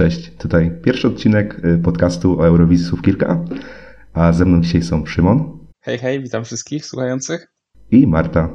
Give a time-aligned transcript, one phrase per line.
[0.00, 3.44] Cześć, tutaj pierwszy odcinek y, podcastu o Eurowizji Słów Kilka,
[4.12, 5.58] a ze mną dzisiaj są Szymon.
[5.80, 7.52] Hej, hej, witam wszystkich słuchających.
[7.90, 8.48] I Marta.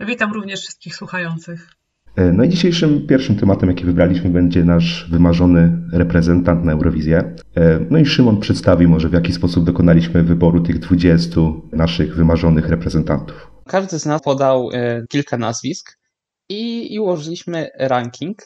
[0.00, 1.70] Witam również wszystkich słuchających.
[2.18, 7.18] Y, no i dzisiejszym pierwszym tematem, jaki wybraliśmy, będzie nasz wymarzony reprezentant na Eurowizję.
[7.18, 11.40] Y, no i Szymon przedstawi może, w jaki sposób dokonaliśmy wyboru tych 20
[11.72, 13.50] naszych wymarzonych reprezentantów.
[13.66, 14.68] Każdy z nas podał
[15.08, 15.98] kilka nazwisk
[16.48, 18.38] i, i ułożyliśmy ranking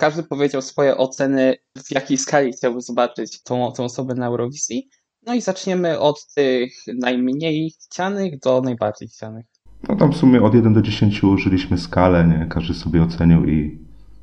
[0.00, 1.54] każdy powiedział swoje oceny,
[1.86, 4.88] w jakiej skali chciałby zobaczyć tą, tą osobę na Eurowizji.
[5.26, 9.46] No i zaczniemy od tych najmniej chcianych do najbardziej chcianych.
[9.88, 12.46] No tam w sumie od 1 do 10 użyliśmy skalę, nie?
[12.50, 13.78] każdy sobie ocenił i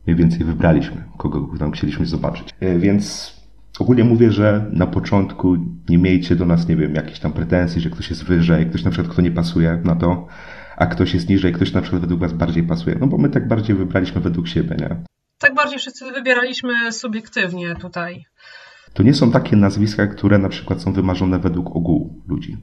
[0.08, 2.50] mniej więcej wybraliśmy, kogo tam chcieliśmy zobaczyć.
[2.60, 3.34] E, więc
[3.80, 5.58] ogólnie mówię, że na początku
[5.90, 8.92] nie miejcie do nas, nie wiem, jakichś tam pretensji, że ktoś jest wyżej, ktoś na
[8.92, 10.28] przykład, kto nie pasuje na to,
[10.78, 12.98] a ktoś jest niżej, ktoś na przykład według was bardziej pasuje.
[13.00, 15.17] No bo my tak bardziej wybraliśmy według siebie, nie?
[15.40, 18.26] Tak bardziej wszyscy wybieraliśmy subiektywnie tutaj.
[18.94, 22.58] To nie są takie nazwiska, które na przykład są wymarzone według ogółu ludzi.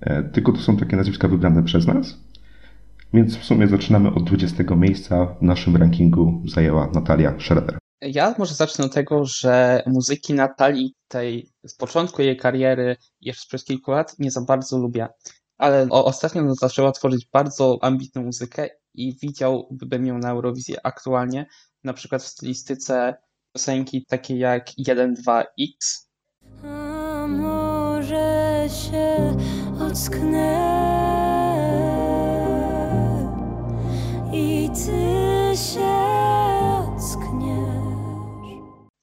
[0.00, 2.18] E, tylko to są takie nazwiska wybrane przez nas.
[3.14, 7.78] Więc w sumie zaczynamy od 20 miejsca w naszym rankingu zajęła Natalia Schroeder.
[8.00, 13.64] Ja może zacznę od tego, że muzyki Natalii tej z początku jej kariery, jeszcze przez
[13.64, 15.08] kilku lat, nie za bardzo lubię.
[15.58, 21.46] Ale ostatnio zaczęła tworzyć bardzo ambitną muzykę i widziałbym ją na Eurowizji aktualnie,
[21.86, 23.14] na przykład w stylistyce
[23.52, 26.08] piosenki takie jak 1-2-X.
[26.62, 29.36] A może się
[29.90, 30.76] ocknę
[34.32, 35.92] i ty się
[36.96, 37.76] ockniesz.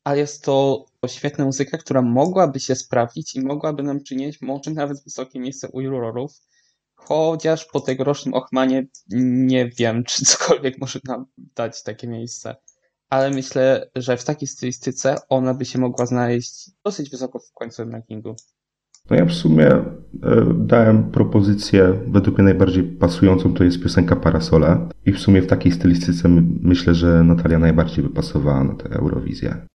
[0.03, 5.03] Ale jest to świetna muzyka, która mogłaby się sprawdzić i mogłaby nam przynieść może nawet
[5.03, 6.31] wysokie miejsce u jurorów.
[6.95, 12.55] Chociaż po tegorocznym Ochmanie nie wiem, czy cokolwiek może nam dać takie miejsce
[13.13, 17.91] ale myślę, że w takiej stylistyce ona by się mogła znaleźć dosyć wysoko w końcowym
[17.91, 18.35] rankingu.
[19.09, 19.83] No ja w sumie e,
[20.55, 25.71] dałem propozycję, według mnie najbardziej pasującą to jest piosenka Parasole i w sumie w takiej
[25.71, 26.29] stylistyce
[26.61, 29.67] myślę, że Natalia najbardziej by pasowała na tę Eurowizję.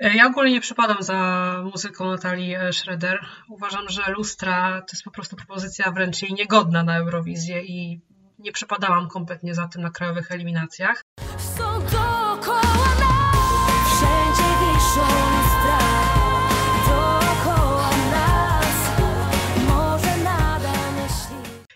[0.00, 3.26] Ja ogólnie nie przypadam za muzyką Natalii e, Schroeder.
[3.48, 8.00] Uważam, że Lustra to jest po prostu propozycja wręcz jej niegodna na Eurowizję i
[8.38, 11.04] nie przypadałam kompletnie za tym na krajowych eliminacjach.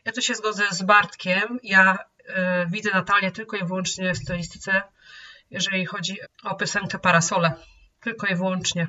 [0.05, 1.59] Ja tu się zgodzę z Bartkiem.
[1.63, 2.35] Ja y,
[2.71, 4.83] widzę Natalię tylko i wyłącznie w stylistyce,
[5.51, 7.55] jeżeli chodzi o piosenkę Parasole.
[8.05, 8.87] Tylko i wyłącznie.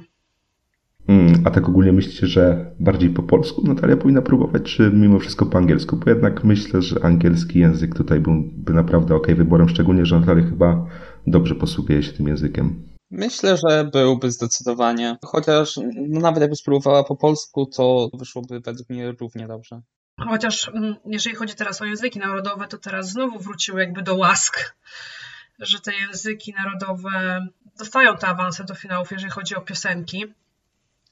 [1.07, 5.45] Hmm, a tak ogólnie myślicie, że bardziej po polsku Natalia powinna próbować, czy mimo wszystko
[5.45, 5.97] po angielsku?
[5.97, 10.85] Bo jednak myślę, że angielski język tutaj byłby naprawdę ok wyborem, szczególnie, że Natalia chyba
[11.27, 12.83] dobrze posługuje się tym językiem.
[13.11, 15.17] Myślę, że byłby zdecydowanie.
[15.25, 19.81] Chociaż no, nawet jakby spróbowała po polsku, to wyszłoby według mnie równie dobrze.
[20.29, 24.75] Chociaż mm, jeżeli chodzi teraz o języki narodowe, to teraz znowu wróciły jakby do łask,
[25.59, 27.47] że te języki narodowe
[27.79, 30.25] dostają te awanse do finałów, jeżeli chodzi o piosenki.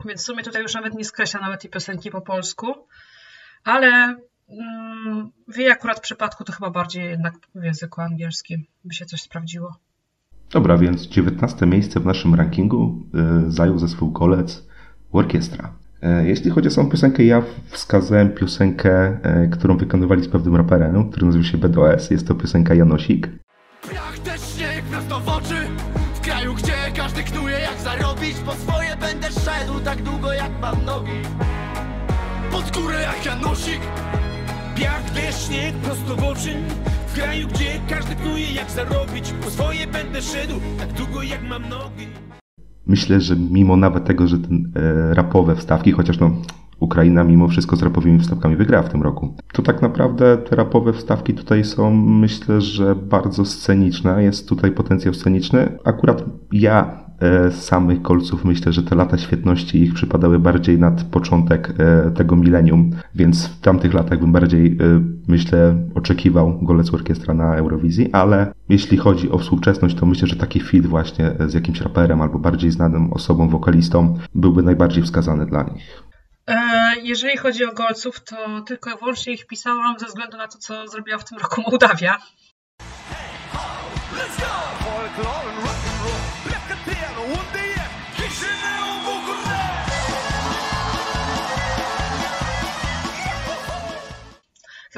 [0.06, 2.88] Więc w sumie tutaj już nawet nie skreśla nawet i piosenki po polsku.
[3.63, 4.16] Ale
[4.50, 9.22] mm, w jej akurat przypadku to chyba bardziej jednak w języku angielskim by się coś
[9.22, 9.75] sprawdziło.
[10.51, 13.06] Dobra, więc 19 miejsce w naszym rankingu
[13.47, 14.63] y, zajął zespół Kolec
[15.12, 15.74] Orkiestra.
[16.03, 21.09] E, jeśli chodzi o samą piosenkę, ja wskazałem piosenkę, e, którą wykonywali z pewnym raperem,
[21.09, 22.09] który nazywa się BDOS.
[22.12, 23.30] Jest to piosenka Janosik.
[23.91, 24.53] Piach też
[29.83, 31.21] tak długo jak mam nogi
[32.51, 33.79] Pod górę jak Janosik
[34.75, 36.56] Piach, deszcz, śnieg prosto w oczy
[37.07, 41.69] W kraju, gdzie każdy knuje jak zarobić Po swoje będę szedł tak długo jak mam
[41.69, 42.07] nogi
[42.88, 46.31] Myślę, że mimo nawet tego, że ten e, rapowe wstawki, chociaż no
[46.79, 49.36] Ukraina mimo wszystko z rapowymi wstawkami wygrała w tym roku.
[49.53, 54.24] To tak naprawdę te rapowe wstawki tutaj są, myślę, że bardzo sceniczne.
[54.24, 55.79] Jest tutaj potencjał sceniczny.
[55.83, 57.02] Akurat ja
[57.52, 62.92] samych kolców myślę, że te lata świetności ich przypadały bardziej nad początek e, tego milenium,
[63.16, 68.98] więc w tamtych latach bym bardziej, e, myślę, oczekiwał Golec Orkiestra na Eurowizji, ale jeśli
[68.98, 73.14] chodzi o współczesność, to myślę, że taki fit właśnie z jakimś raperem albo bardziej znanym
[73.14, 76.04] osobą, wokalistą byłby najbardziej wskazany dla nich.
[76.48, 76.56] E,
[77.04, 78.36] jeżeli chodzi o golców, to
[78.68, 82.18] tylko i wyłącznie ich pisałam ze względu na to, co zrobiła w tym roku Mołdawia.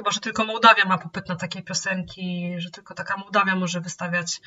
[0.06, 4.42] Chyba, że tylko Mołdawia ma popyt na takie piosenki, że tylko taka Mołdawia może wystawiać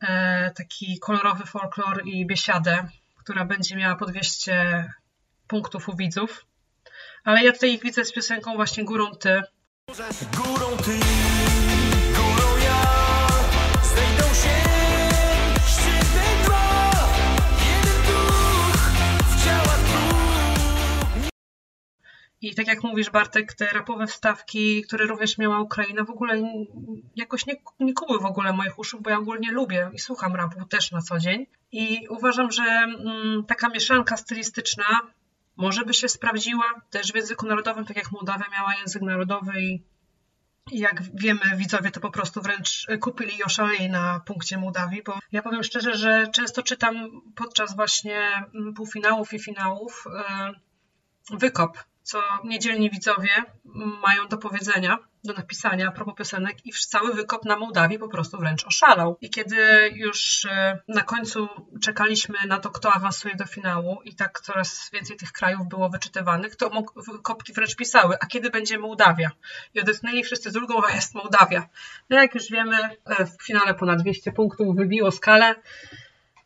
[0.00, 4.92] e, taki kolorowy folklor i biesiadę, która będzie miała po 200
[5.46, 6.46] punktów u widzów.
[7.24, 9.42] Ale ja tutaj ich widzę z piosenką właśnie Górą Ty.
[10.36, 10.98] Górą Ty,
[22.40, 26.42] I tak jak mówisz Bartek, te rapowe wstawki, które również miała Ukraina, w ogóle
[27.16, 30.64] jakoś nie, nie kuły w ogóle moich uszów, bo ja ogólnie lubię i słucham rapu
[30.64, 31.46] też na co dzień.
[31.72, 34.84] I uważam, że mm, taka mieszanka stylistyczna
[35.56, 39.82] może by się sprawdziła też w języku narodowym, tak jak Mołdawia miała język narodowy i
[40.70, 45.42] jak wiemy, widzowie to po prostu wręcz kupili i oszaleli na punkcie Mołdawii, bo ja
[45.42, 46.94] powiem szczerze, że często czytam
[47.36, 50.52] podczas właśnie mm, półfinałów i finałów e,
[51.30, 53.28] wykop co niedzielni widzowie
[54.02, 58.38] mają do powiedzenia, do napisania a propos piosenek i cały wykop na Mołdawii po prostu
[58.38, 59.18] wręcz oszalał.
[59.20, 59.56] I kiedy
[59.94, 61.48] już e, na końcu
[61.82, 66.56] czekaliśmy na to, kto awansuje do finału i tak coraz więcej tych krajów było wyczytywanych,
[66.56, 66.70] to
[67.12, 69.30] wykopki wręcz pisały, a kiedy będzie Mołdawia?
[69.74, 71.68] I odetchnęli wszyscy z drugą, a jest Mołdawia.
[72.10, 75.54] No jak już wiemy, e, w finale ponad 200 punktów wybiło skalę.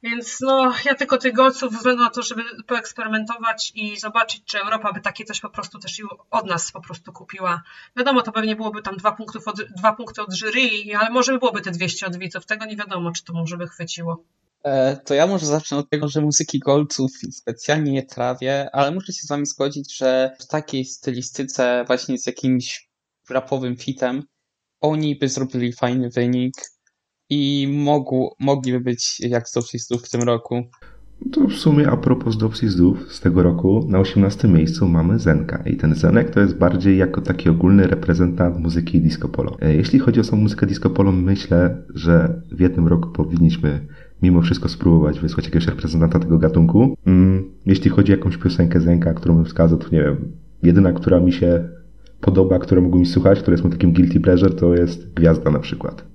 [0.03, 4.93] Więc no, ja tylko tych golców względu na to, żeby poeksperymentować i zobaczyć, czy Europa
[4.93, 7.63] by takie coś po prostu też od nas po prostu kupiła.
[7.97, 11.39] Wiadomo, to pewnie byłoby tam dwa, punktów od, dwa punkty od jury, ale może by
[11.39, 12.47] byłoby te 200 od widzów.
[12.47, 14.25] Tego nie wiadomo, czy to może by chwyciło.
[14.63, 19.13] E, to ja może zacznę od tego, że muzyki golców specjalnie nie trawię, ale muszę
[19.13, 22.91] się z wami zgodzić, że w takiej stylistyce właśnie z jakimś
[23.31, 24.23] rapowym fitem
[24.81, 26.55] oni by zrobili fajny wynik
[27.31, 30.65] i mogło, mogliby być jak zdów w tym roku.
[31.33, 35.63] To w sumie a propos zdów z tego roku, na 18 miejscu mamy Zenka.
[35.67, 39.57] I ten Zenek to jest bardziej jako taki ogólny reprezentant muzyki disco polo.
[39.61, 43.87] E, jeśli chodzi o samą muzykę disco polo, myślę, że w jednym roku powinniśmy
[44.23, 46.97] mimo wszystko spróbować wysłać jakiegoś reprezentanta tego gatunku.
[47.07, 51.21] Mm, jeśli chodzi o jakąś piosenkę Zenka, którą bym wskazał, to nie wiem, jedyna, która
[51.21, 51.69] mi się
[52.21, 56.10] podoba, którą mógłbym słuchać, która jest mu takim guilty pleasure, to jest Gwiazda na przykład.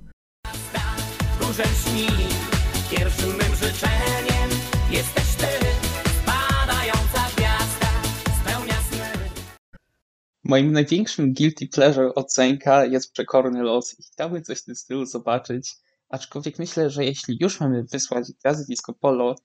[10.46, 15.06] Moim największym guilty pleasure od Zenka jest Przekorny Los i chciałbym coś w tym stylu
[15.06, 15.76] zobaczyć,
[16.10, 19.36] aczkolwiek myślę, że jeśli już mamy wysłać gwiazdy disco polo,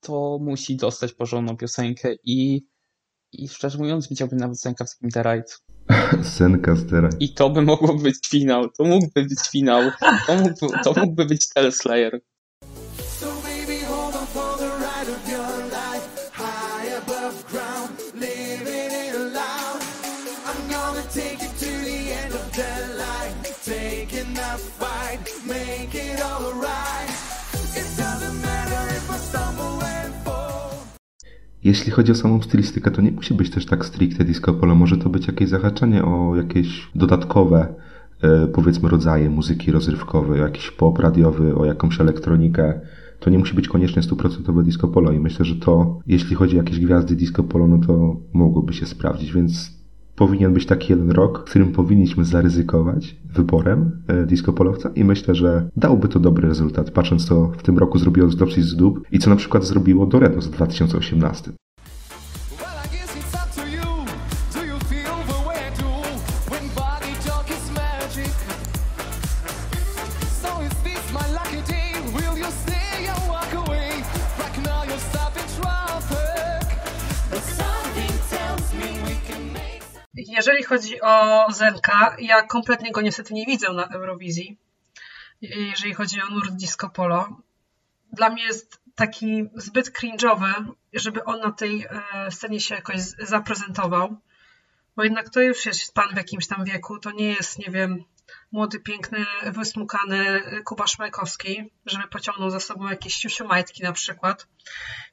[0.00, 2.66] to musi dostać porządną piosenkę i,
[3.32, 5.52] i szczerze mówiąc widziałbym nawet Zenka w takim The Ride.
[6.22, 7.16] Zenka z The Ride.
[7.20, 9.82] I to by mogło być finał, to mógłby być finał,
[10.26, 12.20] to mógłby, to mógłby być Teleslayer.
[31.64, 34.74] Jeśli chodzi o samą stylistykę, to nie musi być też tak stricte disco polo.
[34.74, 37.74] Może to być jakieś zahaczenie o jakieś dodatkowe,
[38.22, 42.80] e, powiedzmy, rodzaje muzyki rozrywkowej, o jakiś pop radiowy, o jakąś elektronikę.
[43.20, 46.62] To nie musi być koniecznie stuprocentowe disco polo i myślę, że to, jeśli chodzi o
[46.62, 49.83] jakieś gwiazdy disco polo, no to mogłoby się sprawdzić, więc
[50.16, 55.34] powinien być taki jeden rok, w którym powinniśmy zaryzykować wyborem e, disco polowca i myślę,
[55.34, 59.18] że dałby to dobry rezultat, patrząc co w tym roku zrobiło z z Dub i
[59.18, 61.52] co na przykład zrobiło Doredos w 2018.
[80.36, 84.58] Jeżeli chodzi o Zenka, ja kompletnie go niestety nie widzę na Eurowizji.
[85.42, 87.40] Jeżeli chodzi o nurt disco polo.
[88.12, 90.52] Dla mnie jest taki zbyt cringe'owy,
[90.92, 94.16] żeby on na tej e, scenie się jakoś zaprezentował.
[94.96, 98.04] Bo jednak to już jest pan w jakimś tam wieku, to nie jest, nie wiem,
[98.52, 104.46] młody, piękny, wysmukany Kuba Szmajkowski, żeby pociągnął za sobą jakieś siusiumajtki na przykład,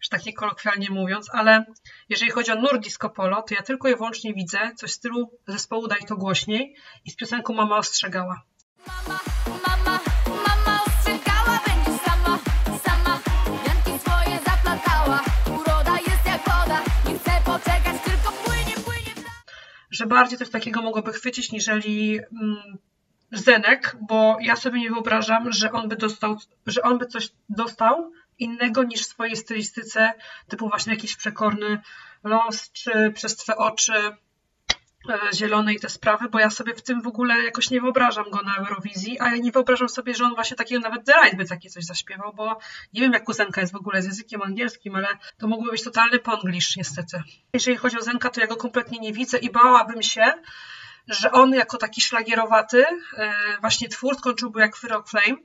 [0.02, 1.66] że tak niekolokwialnie mówiąc, ale
[2.10, 5.88] jeżeli chodzi o disco polo, to ja tylko i wyłącznie widzę coś w stylu zespołu
[5.88, 6.76] Daj to głośniej
[7.06, 8.42] i z piosenką Mama ostrzegała.
[8.88, 12.40] Mama, mama, mama ostrzegała, będzie sama,
[12.84, 13.20] sama,
[14.00, 19.14] swoje zaplatała, uroda jest jak woda, nie chcę poczekać, tylko płynie, płynie.
[19.92, 22.78] Że bardziej coś takiego mogłoby chwycić, niżeli mm,
[23.32, 28.12] Zenek, bo ja sobie nie wyobrażam, że on by dostał, że on by coś dostał
[28.40, 30.14] innego niż w swojej stylistyce,
[30.48, 31.82] typu właśnie jakiś przekorny
[32.24, 33.94] los, czy przez twe oczy.
[35.10, 38.30] e, zielony i te sprawy, bo ja sobie w tym w ogóle jakoś nie wyobrażam
[38.30, 41.46] go na Eurowizji, a ja nie wyobrażam sobie, że on właśnie takiego nawet The by
[41.46, 42.60] takie coś zaśpiewał, bo
[42.94, 45.08] nie wiem jak u Zenka jest w ogóle z językiem angielskim, ale
[45.38, 47.24] to mógłby być totalny ponglisz niestety.
[47.54, 50.34] Jeżeli chodzi o Zenka, to ja go kompletnie nie widzę i bałabym się,
[51.08, 52.86] że on jako taki szlagierowaty
[53.18, 55.38] e, właśnie twór skończyłby jak Frog Flame,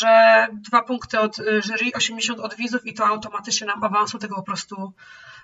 [0.00, 4.34] że dwa punkty od y, jury, 80 od widzów i to automatycznie nam awansu tego
[4.34, 4.92] po prostu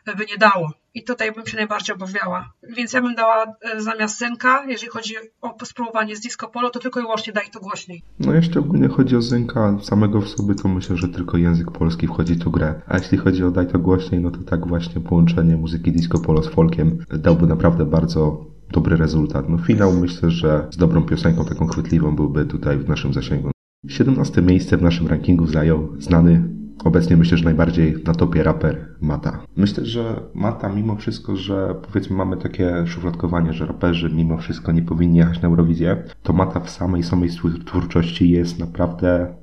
[0.06, 0.70] by nie dało.
[0.94, 2.52] I tutaj bym się najbardziej obawiała.
[2.62, 6.78] Więc ja bym dała y, zamiast Zenka, jeżeli chodzi o spróbowanie z disco polo, to
[6.78, 8.02] tylko i wyłącznie daj to głośniej.
[8.18, 12.06] No jeśli ogólnie chodzi o Zenka samego w sobie, to myślę, że tylko język polski
[12.06, 12.80] wchodzi tą grę.
[12.86, 16.42] A jeśli chodzi o daj to głośniej, no to tak właśnie połączenie muzyki disco polo
[16.42, 19.48] z folkiem dałby naprawdę bardzo dobry rezultat.
[19.48, 23.50] No finał myślę, że z dobrą piosenką, taką chwytliwą byłby tutaj w naszym zasięgu.
[23.88, 26.44] 17 miejsce w naszym rankingu zajął znany,
[26.84, 29.42] obecnie myślę, że najbardziej na topie raper Mata.
[29.56, 34.82] Myślę, że Mata mimo wszystko, że powiedzmy mamy takie szufladkowanie, że raperzy mimo wszystko nie
[34.82, 37.30] powinni jechać na Eurowizję, to Mata w samej samej
[37.66, 39.34] twórczości jest naprawdę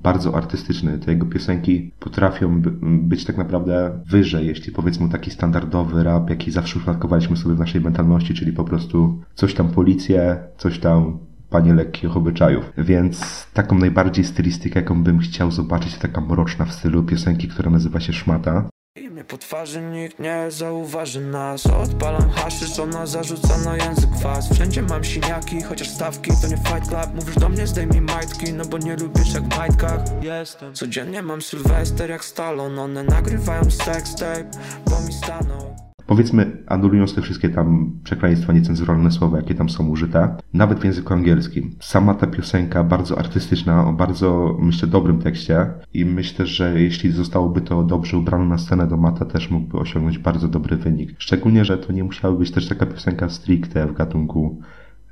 [0.00, 0.98] bardzo artystyczny.
[0.98, 6.72] Te jego piosenki potrafią być tak naprawdę wyżej, jeśli powiedzmy taki standardowy rap, jaki zawsze
[6.72, 11.18] szufladkowaliśmy sobie w naszej mentalności, czyli po prostu coś tam policję, coś tam
[11.50, 12.64] panie lekkich obyczajów.
[12.78, 17.70] Więc taką najbardziej stylistykę, jaką bym chciał zobaczyć, to taka mroczna w stylu piosenki, która
[17.70, 18.68] nazywa się Szmata.
[18.96, 21.66] I mnie po twarzy nikt nie zauważy nas.
[21.66, 24.52] Odpalam haszysz, ona zarzuca na język was.
[24.52, 27.14] Wszędzie mam siniaki, chociaż stawki to nie fight club.
[27.14, 30.00] Mówisz do mnie zdejmij majtki, no bo nie lubisz jak w majtkach.
[30.22, 30.74] Jestem.
[30.74, 34.50] Codziennie mam sylwester jak Stallone One nagrywają sextape,
[34.90, 35.79] bo mi staną
[36.10, 41.14] Powiedzmy, anulując te wszystkie tam przekleństwa, niecenzuralne słowa, jakie tam są użyte, nawet w języku
[41.14, 41.76] angielskim.
[41.80, 47.60] Sama ta piosenka bardzo artystyczna, o bardzo, myślę, dobrym tekście i myślę, że jeśli zostałoby
[47.60, 51.14] to dobrze ubrane na scenę do Mata, też mógłby osiągnąć bardzo dobry wynik.
[51.18, 54.60] Szczególnie, że to nie musiała być też taka piosenka stricte w gatunku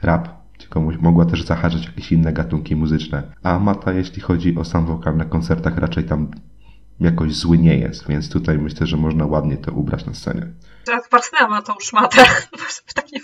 [0.02, 0.28] rap,
[0.58, 3.22] tylko mogła też zahaczać jakieś inne gatunki muzyczne.
[3.42, 6.28] A Mata, jeśli chodzi o sam wokal na koncertach, raczej tam
[7.00, 10.46] jakoś zły nie jest, więc tutaj myślę, że można ładnie to ubrać na scenie.
[10.84, 12.24] Teraz parsnęłam na tą szmatę.
[12.94, 13.20] tak nie,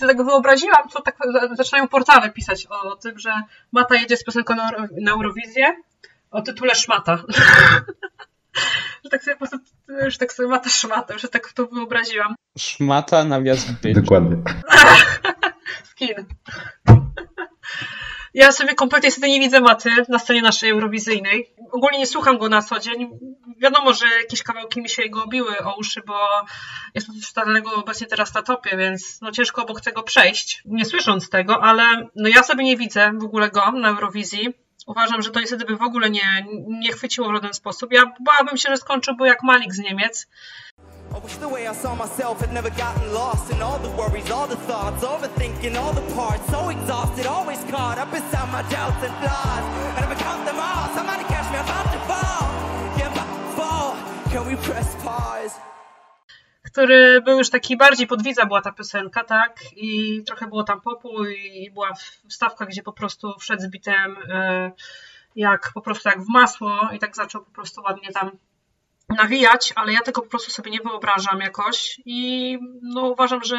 [0.00, 1.16] się tak wyobraziłam, co tak
[1.56, 3.30] zaczynają portale pisać o tym, że
[3.72, 4.70] Mata jedzie z piosenką na,
[5.00, 5.76] na Eurowizję
[6.30, 7.18] o tytule Szmata.
[9.04, 9.58] że tak sobie po prostu,
[10.04, 12.34] już tak sobie Mata Szmata, już tak to wyobraziłam.
[12.58, 13.94] Szmata nawias być.
[13.94, 14.36] Dokładnie.
[15.90, 16.14] Skin.
[18.38, 21.50] Ja sobie kompletnie sobie nie widzę Maty na scenie naszej eurowizyjnej.
[21.72, 23.08] Ogólnie nie słucham go na co dzień.
[23.56, 26.14] Wiadomo, że jakieś kawałki mi się go obiły o uszy, bo
[26.94, 31.62] jest totalnego obecnie teraz na topie, więc no ciężko obok tego przejść, nie słysząc tego,
[31.62, 34.54] ale no ja sobie nie widzę w ogóle go na Eurowizji.
[34.86, 37.92] Uważam, że to niestety by w ogóle nie, nie chwyciło w żaden sposób.
[37.92, 40.28] Ja bałabym się, że skończyłby jak Malik z Niemiec.
[41.14, 44.30] I wish the way I saw myself had never gotten lost in all the worries,
[44.30, 46.44] all the thoughts, overthinking all the parts.
[46.50, 49.64] So exhausted, always caught up inside my doubts and flaws.
[49.96, 52.44] And if I count them all, somebody catch me, I'm about to fall.
[52.98, 53.12] Yeah,
[53.56, 53.96] fall.
[54.32, 55.54] Can we press pause?
[56.62, 59.60] który był już taki bardziej podwidza była ta piosenka, tak?
[59.76, 61.92] I trochę było tam popu i była
[62.28, 64.72] wstawka, gdzie po prostu wszedł z bitem e,
[65.36, 68.30] jak po prostu jak w masło i tak zaczął po prostu ładnie tam
[69.08, 73.56] nawijać, ale ja tego po prostu sobie nie wyobrażam jakoś i no, uważam, że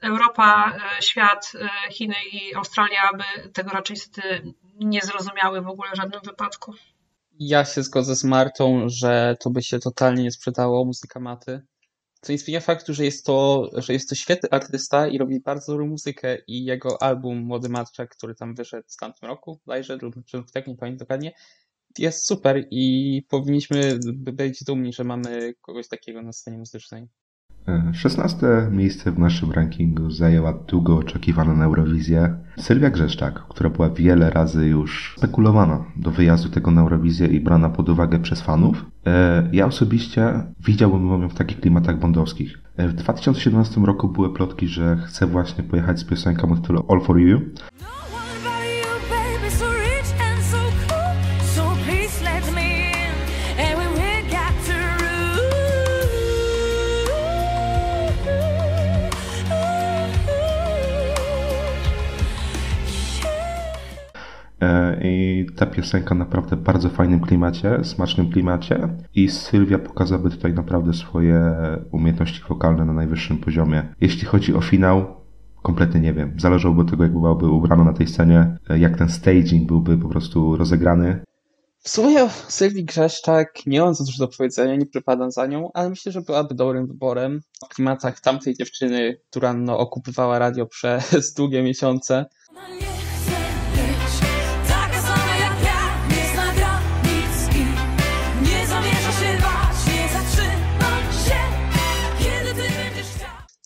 [0.00, 3.96] Europa, e, świat, e, Chiny i Australia by tego raczej
[4.80, 6.74] nie zrozumiały w ogóle w żadnym wypadku.
[7.38, 11.62] Ja się zgodzę z Martą, że to by się totalnie nie sprzedało muzyka maty.
[12.20, 15.72] Co nie zmienia faktu, że jest to, że jest to świetny artysta i robi bardzo
[15.72, 20.14] dobrą muzykę i jego album Młody Matczak, który tam wyszedł w tamtym roku, bodajże, lub
[20.54, 21.32] tak, nie pamiętam dokładnie,
[21.98, 27.08] jest super i powinniśmy być dumni, że mamy kogoś takiego na scenie muzycznej.
[27.92, 33.90] 16 e, miejsce w naszym rankingu zajęła długo oczekiwana na Eurowizję Sylwia Grzeszczak, która była
[33.90, 38.84] wiele razy już spekulowana do wyjazdu tego na Eurowizję i brana pod uwagę przez fanów.
[39.06, 40.32] E, ja osobiście
[40.66, 42.58] widziałbym ją w takich klimatach bondowskich.
[42.76, 47.00] E, w 2017 roku były plotki, że chce właśnie pojechać z piosenką o tytule All
[47.00, 47.40] For You.
[65.56, 71.54] Ta piosenka naprawdę bardzo fajnym klimacie, smacznym klimacie i Sylwia pokazałaby tutaj naprawdę swoje
[71.92, 73.94] umiejętności wokalne na najwyższym poziomie.
[74.00, 75.22] Jeśli chodzi o finał,
[75.62, 76.34] kompletnie nie wiem.
[76.40, 80.56] Zależałoby od tego, jak byłaby ubrana na tej scenie, jak ten staging byłby po prostu
[80.56, 81.22] rozegrany.
[81.78, 85.90] W sumie Sylwii Grzeszczak nie mam za dużo do powiedzenia, nie przypadam za nią, ale
[85.90, 87.40] myślę, że byłaby dobrym wyborem.
[87.64, 92.26] W klimatach tamtej dziewczyny, która no, okupowała radio przez długie miesiące.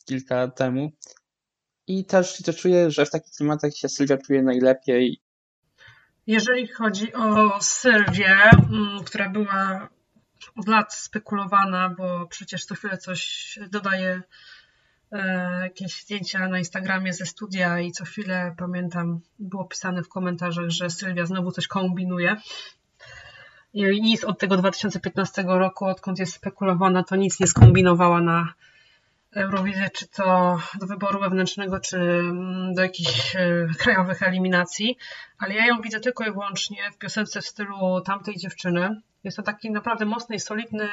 [0.08, 0.92] Kilka temu.
[1.86, 5.20] I też, też czuję, że w takich klimatach się Sylwia czuje najlepiej
[6.26, 8.36] jeżeli chodzi o Sylwię,
[8.70, 9.88] mm, która była
[10.56, 14.22] od lat spekulowana, bo przecież co chwilę coś dodaje
[15.12, 20.70] e, jakieś zdjęcia na Instagramie ze studia i co chwilę pamiętam było pisane w komentarzach,
[20.70, 22.36] że Sylwia znowu coś kombinuje.
[23.74, 28.54] I nic od tego 2015 roku, odkąd jest spekulowana, to nic nie skombinowała na
[29.36, 34.98] Eurowizję, czy to do wyboru wewnętrznego, czy mm, do jakichś e, krajowych eliminacji,
[35.38, 39.00] ale ja ją widzę tylko i wyłącznie w piosence w stylu tamtej dziewczyny.
[39.24, 40.88] Jest to taki naprawdę mocny i solidny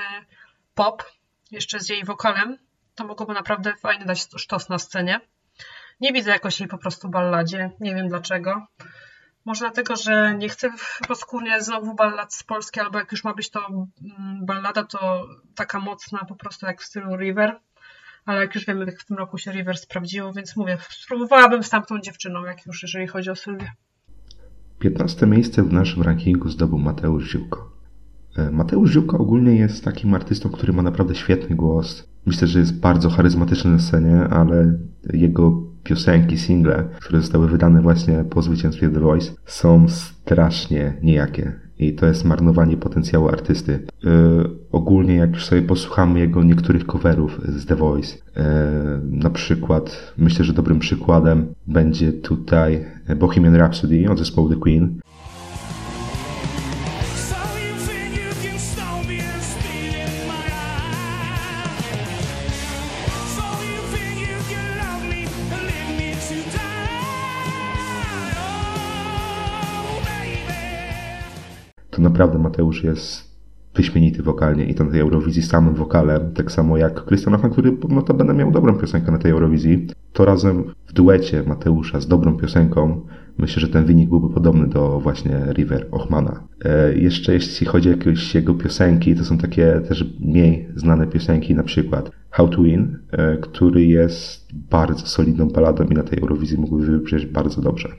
[0.76, 1.04] pop,
[1.52, 2.58] jeszcze z jej wokalem.
[2.96, 5.22] To mogłoby naprawdę fajnie dać sztos na scenie.
[6.02, 8.68] Nie widzę jakoś jej po prostu balladzie, nie wiem dlaczego.
[9.46, 10.70] Może dlatego, że nie chcę
[11.10, 15.80] rozkurnie znowu ballad z Polski, albo jak już ma być to mm, ballada, to taka
[15.80, 17.60] mocna po prostu jak w stylu River
[18.26, 21.70] ale jak już wiemy, jak w tym roku się River sprawdziło, więc mówię, spróbowałabym z
[21.70, 23.72] tamtą dziewczyną, jak już jeżeli chodzi o Sylwię.
[24.80, 27.72] 15 miejsce w naszym rankingu zdobył Mateusz Ziółko.
[28.38, 32.10] E, Mateusz Ziółko ogólnie jest takim artystą, który ma naprawdę świetny głos.
[32.26, 34.78] Myślę, że jest bardzo charyzmatyczny na scenie, ale
[35.14, 41.94] jego piosenki, single, które zostały wydane właśnie po zwycięstwie The Voice, są strasznie nijakie i
[41.94, 43.80] to jest marnowanie potencjału artysty.
[44.04, 44.12] Yy,
[44.72, 48.44] ogólnie jak już sobie posłuchamy jego niektórych coverów z The Voice, yy,
[49.10, 52.86] na przykład, myślę, że dobrym przykładem będzie tutaj
[53.20, 55.00] Bohemian Rhapsody od zespołu The Queen.
[72.04, 73.34] Naprawdę Mateusz jest
[73.76, 78.34] wyśmienity wokalnie i to na tej Eurowizji samym wokalem, tak samo jak Krystian który notabene
[78.34, 83.02] miał dobrą piosenkę na tej Eurowizji, to razem w duecie Mateusza z dobrą piosenką
[83.38, 86.48] myślę, że ten wynik byłby podobny do właśnie River Ochmana.
[86.66, 91.56] E, jeszcze jeśli chodzi o jakieś jego piosenki, to są takie też mniej znane piosenki,
[91.56, 96.58] na przykład How to Win, e, który jest bardzo solidną baladą i na tej Eurowizji
[96.58, 97.90] mógłby wybrzmieć bardzo dobrze.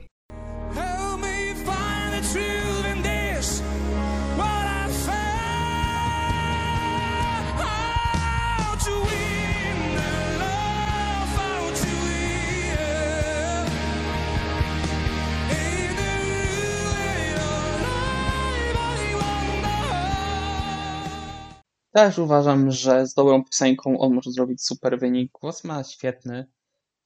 [21.95, 25.31] Też uważam, że z dobrą piosenką on może zrobić super wynik.
[25.41, 26.47] Głos ma świetny,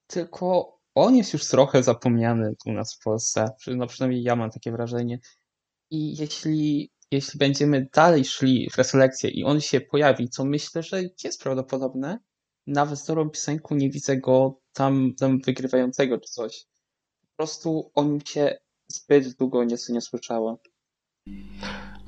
[0.08, 3.50] tylko on jest już trochę zapomniany u nas w Polsce.
[3.68, 5.20] No przynajmniej ja mam takie wrażenie.
[5.92, 11.02] I jeśli, jeśli będziemy dalej szli w reselekcję i on się pojawi, co myślę, że
[11.24, 12.20] jest prawdopodobne,
[12.68, 16.66] nawet z dobrą piosenką nie widzę go tam, tam wygrywającego czy coś.
[17.22, 20.60] Po prostu on mi się zbyt długo nie, nie słyszało.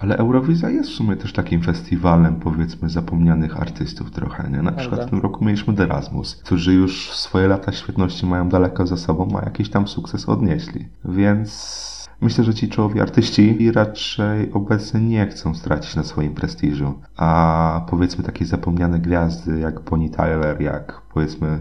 [0.02, 4.62] Ale Eurowizja jest w sumie też takim festiwalem, powiedzmy, zapomnianych artystów trochę, nie?
[4.62, 8.98] Na przykład w tym roku mieliśmy Erasmus, którzy już swoje lata świetności mają daleko za
[8.98, 10.88] sobą, a jakiś tam sukces odnieśli.
[11.06, 16.94] Więc Myślę, że ci czołowi artyści raczej obecnie nie chcą stracić na swoim prestiżu.
[17.18, 21.60] A powiedzmy takie zapomniane gwiazdy jak Bonnie Tyler, jak powiedzmy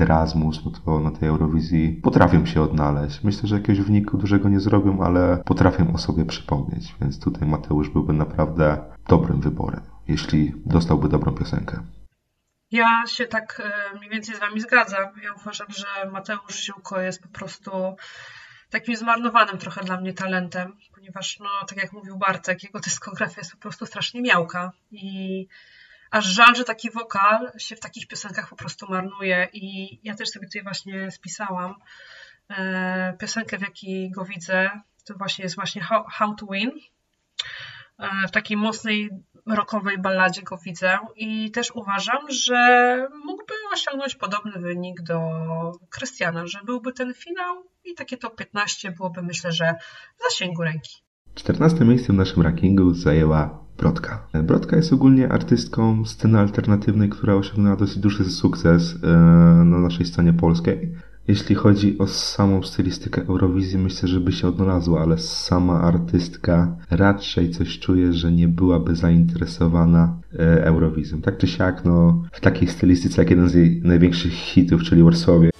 [0.00, 3.24] Erasmus, no to na tej Eurowizji potrafią się odnaleźć.
[3.24, 7.88] Myślę, że jakiegoś wyniku dużego nie zrobią, ale potrafią o sobie przypomnieć, więc tutaj Mateusz
[7.88, 8.78] byłby naprawdę
[9.08, 11.82] dobrym wyborem, jeśli dostałby dobrą piosenkę.
[12.70, 15.06] Ja się tak e, mniej więcej z Wami zgadzam.
[15.22, 17.70] Ja uważam, że Mateusz Ziółko jest po prostu
[18.70, 23.52] takim zmarnowanym trochę dla mnie talentem, ponieważ, no, tak jak mówił Bartek, jego dyskografia jest
[23.52, 25.46] po prostu strasznie miałka i
[26.10, 30.28] aż żal, że taki wokal się w takich piosenkach po prostu marnuje i ja też
[30.28, 31.74] sobie tutaj właśnie spisałam
[32.50, 34.70] e, piosenkę, w jakiej go widzę,
[35.04, 36.70] to właśnie jest właśnie How, How to Win.
[37.98, 39.10] E, w takiej mocnej
[39.46, 45.20] rockowej balladzie go widzę i też uważam, że mógłby osiągnąć podobny wynik do
[45.90, 49.74] Krystiana, że byłby ten finał i takie top 15 byłoby myślę, że
[50.18, 50.96] w zasięgu ręki.
[51.34, 54.26] 14 miejsce w naszym rankingu zajęła Brodka.
[54.44, 59.06] Brodka jest ogólnie artystką sceny alternatywnej, która osiągnęła dosyć duży sukces e,
[59.64, 60.92] na naszej scenie polskiej.
[61.28, 67.50] Jeśli chodzi o samą stylistykę Eurowizji, myślę, że by się odnalazła, ale sama artystka raczej
[67.50, 71.20] coś czuje, że nie byłaby zainteresowana e, Eurowizją.
[71.20, 75.50] Tak czy siak, no, w takiej stylistyce jak jeden z jej największych hitów, czyli Warsawie,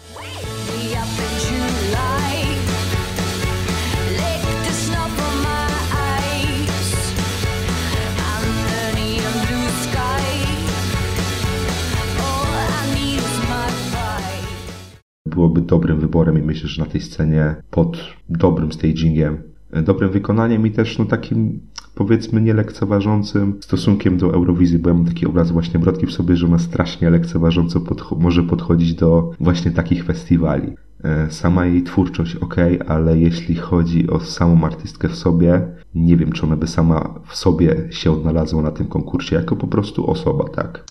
[15.36, 19.42] byłoby dobrym wyborem i myślę, że na tej scenie pod dobrym stagingiem,
[19.82, 21.60] dobrym wykonaniem i też no takim
[21.94, 26.36] powiedzmy nie lekceważącym stosunkiem do Eurowizji, bo ja mam taki obraz właśnie Brodki w sobie,
[26.36, 30.76] że ona strasznie lekceważąco podcho może podchodzić do właśnie takich festiwali.
[31.04, 36.32] E, sama jej twórczość ok, ale jeśli chodzi o samą artystkę w sobie, nie wiem,
[36.32, 40.44] czy ona by sama w sobie się odnalazła na tym konkursie, jako po prostu osoba,
[40.48, 40.84] tak?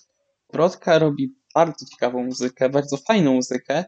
[0.53, 3.85] Brodka robi bardzo ciekawą muzykę, bardzo fajną muzykę,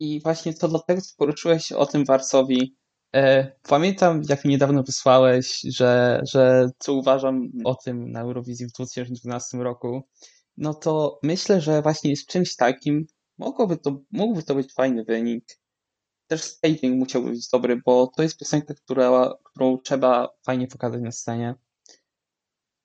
[0.00, 2.76] i właśnie to dlatego, co poruszyłeś o tym Warsowi.
[3.14, 8.72] E, pamiętam, jak mi niedawno wysłałeś, że, że co uważam o tym na Eurowizji w
[8.72, 10.02] 2012 roku.
[10.56, 13.06] No to myślę, że właśnie z czymś takim
[13.38, 15.44] mogłoby to, mógłby to być fajny wynik.
[16.26, 21.12] Też staging musiałby być dobry, bo to jest piosenka, która, którą trzeba fajnie pokazać na
[21.12, 21.54] scenie.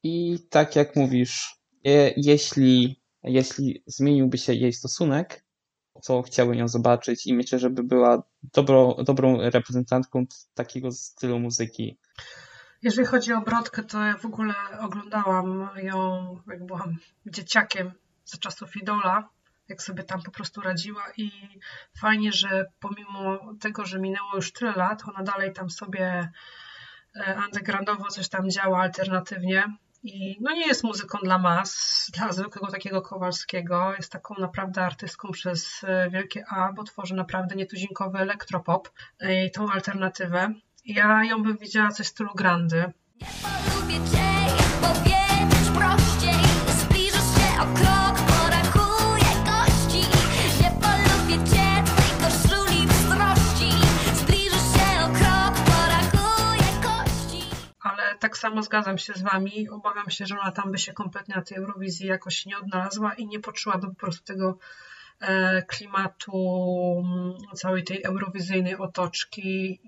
[0.04, 5.46] I tak jak mówisz, je, jeśli, jeśli zmieniłby się jej stosunek,
[6.02, 11.98] co chciałbym ją zobaczyć i myślę, żeby była dobro, dobrą reprezentantką takiego stylu muzyki.
[12.82, 17.92] Jeżeli chodzi o Brodkę, to ja w ogóle oglądałam ją, jak byłam dzieciakiem
[18.26, 19.30] za czasów Idola,
[19.70, 21.32] jak sobie tam po prostu radziła i
[22.00, 26.32] fajnie, że pomimo tego, że minęło już tyle lat, ona dalej tam sobie
[27.16, 29.64] e, undergroundowo coś tam działa alternatywnie
[30.04, 33.94] i no nie jest muzyką dla mas, dla zwykłego takiego Kowalskiego.
[33.98, 39.52] Jest taką naprawdę artystką przez e, wielkie A, bo tworzy naprawdę nietuzinkowy elektropop e, i
[39.52, 40.54] tą alternatywę.
[40.86, 42.92] Ja ją bym widziała coś w stylu grandy.
[43.88, 48.01] Nie cię, powiedzieć prościej, zbliżysz się o
[58.22, 59.70] tak samo zgadzam się z Wami.
[59.70, 63.28] Obawiam się, że ona tam by się kompletnie na tej Eurowizji jakoś nie odnalazła i
[63.28, 64.58] nie poczułaby po prostu tego
[65.20, 66.34] e, klimatu
[67.06, 69.80] mm, całej tej eurowizyjnej otoczki.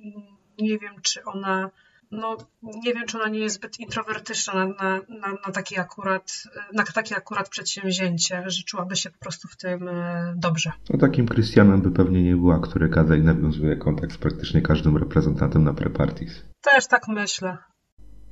[0.60, 1.70] Nie wiem, czy ona
[2.12, 6.44] no, nie wiem, czy ona nie jest zbyt introwertyczna na, na, na, na, takie, akurat,
[6.74, 10.72] na takie akurat przedsięwzięcie, że czułaby się po prostu w tym e, dobrze.
[10.90, 14.98] No takim Krystianem by pewnie nie była, który gada i nawiązuje kontakt z praktycznie każdym
[14.98, 16.32] reprezentantem na pre-parties.
[16.62, 17.58] Też tak myślę.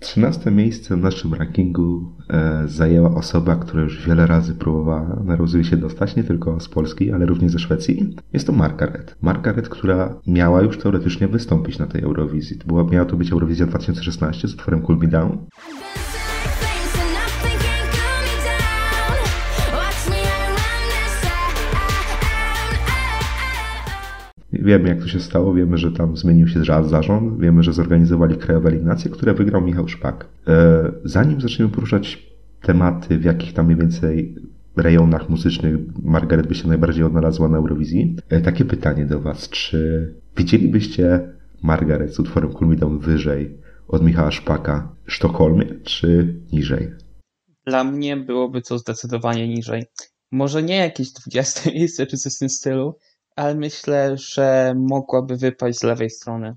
[0.01, 5.77] 13 miejsce w naszym rankingu e, zajęła osoba, która już wiele razy próbowała na się
[5.77, 8.15] dostać, nie tylko z Polski, ale również ze Szwecji.
[8.33, 9.15] Jest to Margaret.
[9.21, 12.57] Margaret, która miała już teoretycznie wystąpić na tej Eurowizji.
[12.67, 15.37] Była, miała to być Eurowizja 2016 z utworem Cool Me Down.
[24.53, 28.69] Wiemy, jak to się stało, wiemy, że tam zmienił się zarząd, wiemy, że zorganizowali krajowe
[28.69, 30.27] eliminacje, które wygrał Michał Szpak.
[30.47, 34.35] E, zanim zaczniemy poruszać tematy, w jakich tam mniej więcej
[34.77, 39.49] rejonach muzycznych Margaret by się najbardziej odnalazła na Eurowizji, e, takie pytanie do Was.
[39.49, 41.19] Czy widzielibyście
[41.63, 46.91] Margaret z utworem Kulmidą wyżej od Michała Szpaka w Sztokholmie, czy niżej?
[47.65, 49.83] Dla mnie byłoby to zdecydowanie niżej.
[50.31, 52.95] Może nie jakieś 20 miejsce czy coś w tym stylu,
[53.35, 56.55] ale myślę, że mogłaby wypaść z lewej strony.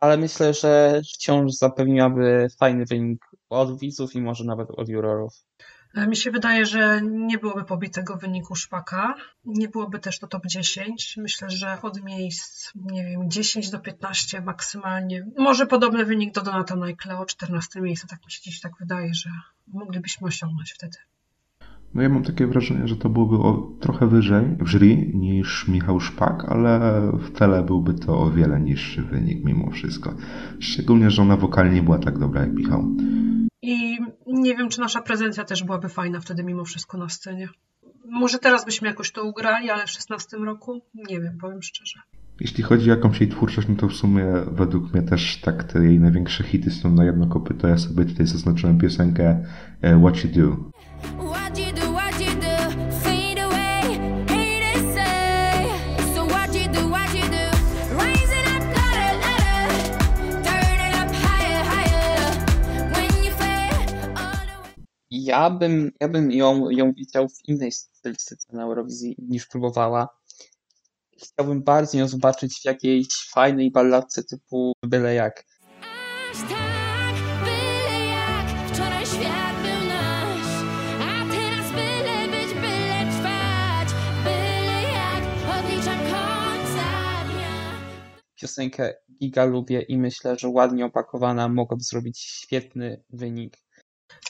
[0.00, 5.34] Ale myślę, że wciąż zapewniłaby fajny wynik od widzów i może nawet od jurorów.
[5.94, 9.14] E, mi się wydaje, że nie byłoby pobitego wyniku Szpaka.
[9.44, 11.16] Nie byłoby też to top 10.
[11.16, 15.26] Myślę, że od miejsc, nie wiem, 10 do 15 maksymalnie.
[15.38, 18.06] Może podobny wynik do Donata Najkleo, 14 miejsce.
[18.06, 19.30] Tak mi się dziś tak wydaje, że
[19.66, 20.98] moglibyśmy osiągnąć wtedy.
[21.94, 26.00] No ja mam takie wrażenie, że to byłoby o, trochę wyżej w jury niż Michał
[26.00, 30.14] Szpak, ale w tele byłby to o wiele niższy wynik mimo wszystko.
[30.60, 32.84] Szczególnie, że ona wokalnie nie była tak dobra jak Michał.
[33.62, 37.48] I nie wiem, czy nasza prezencja też byłaby fajna wtedy mimo wszystko na scenie.
[38.10, 42.00] Może teraz byśmy jakoś to ugrali, ale w 16 roku nie wiem, powiem szczerze.
[42.40, 45.84] Jeśli chodzi o jakąś jej twórczość, no to w sumie według mnie też tak te
[45.84, 47.68] jej największe hity są na jedno kopyto.
[47.68, 49.44] Ja sobie tutaj zaznaczyłem piosenkę
[49.82, 50.70] e, What You Do.
[65.24, 70.08] Ja bym, ja bym ją, ją widział w innej stylistyce na Eurowizji niż próbowała.
[71.22, 75.44] Chciałbym bardziej ją zobaczyć w jakiejś fajnej balladce typu byle jak.
[75.80, 80.64] Aż tak, byle jak wczoraj świat był nasz,
[81.00, 83.88] a teraz byle być, byle trwać,
[84.24, 85.24] byle jak
[85.58, 86.86] odliczam końca
[87.24, 87.80] dnia.
[88.34, 93.63] Piosenkę giga lubię i myślę, że ładnie opakowana mogłaby zrobić świetny wynik.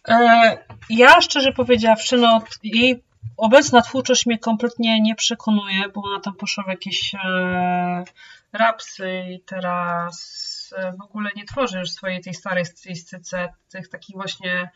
[0.08, 0.58] E,
[0.90, 3.02] Ja szczerze powiedziawszy, no jej
[3.36, 8.04] obecna twórczość mnie kompletnie nie przekonuje, bo ona tam poszła w jakieś e,
[8.52, 14.16] rapsy i teraz e, w ogóle nie tworzy już swojej tej starej stylistyce, tych takich
[14.16, 14.70] właśnie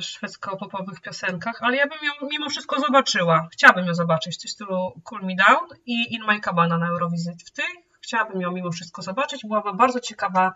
[0.00, 3.48] szwedzko-popowych piosenkach, ale ja bym ją mimo wszystko zobaczyła.
[3.52, 7.32] Chciałabym ją zobaczyć, w stylu Cool Me Down i In My Cabana na Eurowizji.
[7.46, 7.64] W tych
[8.00, 10.52] chciałabym ją mimo wszystko zobaczyć, byłabym bardzo ciekawa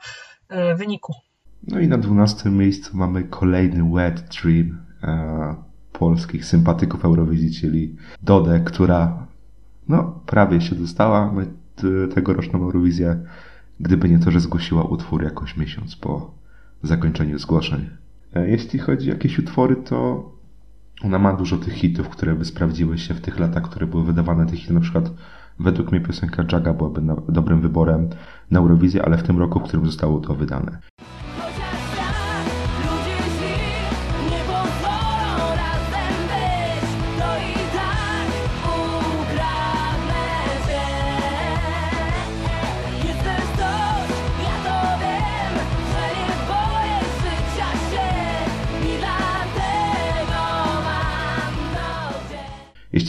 [0.74, 1.14] wyniku.
[1.68, 5.54] No i na 12 miejscu mamy kolejny wet dream e,
[5.92, 9.26] polskich sympatyków Eurowizji, czyli Dodę, która
[9.88, 11.42] no prawie się dostała na
[12.14, 13.16] tegoroczną Eurowizję,
[13.81, 16.31] gdyby nie to, że zgłosiła utwór jakoś miesiąc po
[16.83, 17.90] zakończeniu zgłoszeń.
[18.35, 20.31] E, jeśli chodzi o jakieś utwory, to
[21.04, 24.46] ona ma dużo tych hitów, które by sprawdziły się w tych latach, które były wydawane.
[24.46, 25.11] Tych hitów, na przykład
[25.61, 28.09] według mnie piosenka Jaga byłaby na, dobrym wyborem
[28.50, 30.78] na Eurowizję, ale w tym roku, w którym zostało to wydane.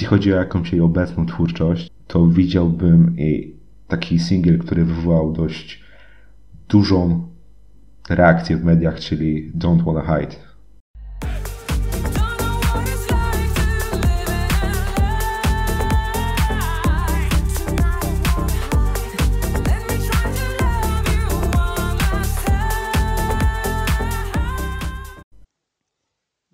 [0.10, 3.56] Chodzi o jakąś jej obecną twórczość, to widziałbym jej
[3.88, 5.84] taki singiel, który wywołał dość
[6.70, 7.28] dużą
[8.10, 10.49] reakcję w mediach, czyli Don't Wanna Hide.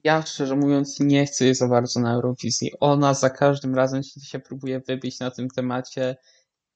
[0.05, 2.71] Ja szczerze mówiąc nie chcę jej za bardzo na Eurowizji.
[2.79, 6.15] Ona za każdym razem się, się próbuje wybić na tym temacie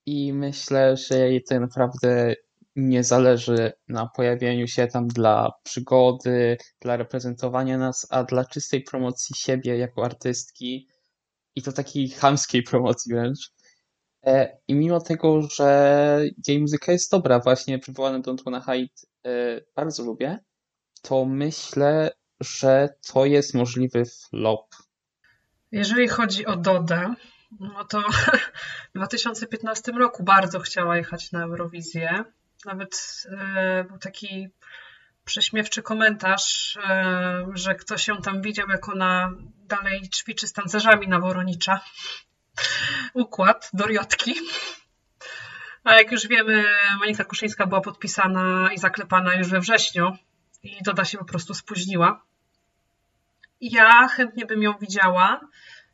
[0.05, 2.35] i myślę, że jej tak naprawdę
[2.75, 9.35] nie zależy na pojawieniu się tam dla przygody, dla reprezentowania nas, a dla czystej promocji
[9.35, 10.87] siebie jako artystki
[11.55, 13.51] i to takiej chamskiej promocji wręcz.
[14.25, 18.93] E, I mimo tego, że jej muzyka jest dobra, właśnie przywołany Don't Wanna Hide
[19.25, 20.39] e, bardzo lubię,
[21.01, 24.75] to myślę, że to jest możliwy flop.
[25.71, 27.13] Jeżeli chodzi o Dodę,
[27.59, 28.01] no to
[28.89, 32.23] w 2015 roku bardzo chciała jechać na Eurowizję.
[32.65, 34.47] Nawet e, był taki
[35.25, 41.19] prześmiewczy komentarz, e, że ktoś ją tam widział, jak ona dalej ćwiczy z tancerzami na
[41.19, 41.79] Woronicza.
[43.13, 44.35] Układ do riotki.
[45.83, 46.65] A jak już wiemy,
[46.99, 50.17] Monika Kuszyńska była podpisana i zaklepana już we wrześniu
[50.63, 52.28] i Doda się po prostu spóźniła.
[53.61, 55.39] Ja chętnie bym ją widziała.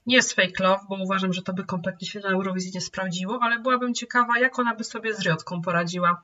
[0.06, 3.40] Nie z Fake Love, bo uważam, że to by kompletnie się na Eurowizji nie sprawdziło,
[3.42, 6.24] ale byłabym ciekawa, jak ona by sobie z Riotką poradziła.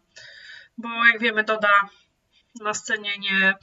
[0.77, 1.89] Bo jak wiemy, Doda
[2.61, 3.55] na scenie nie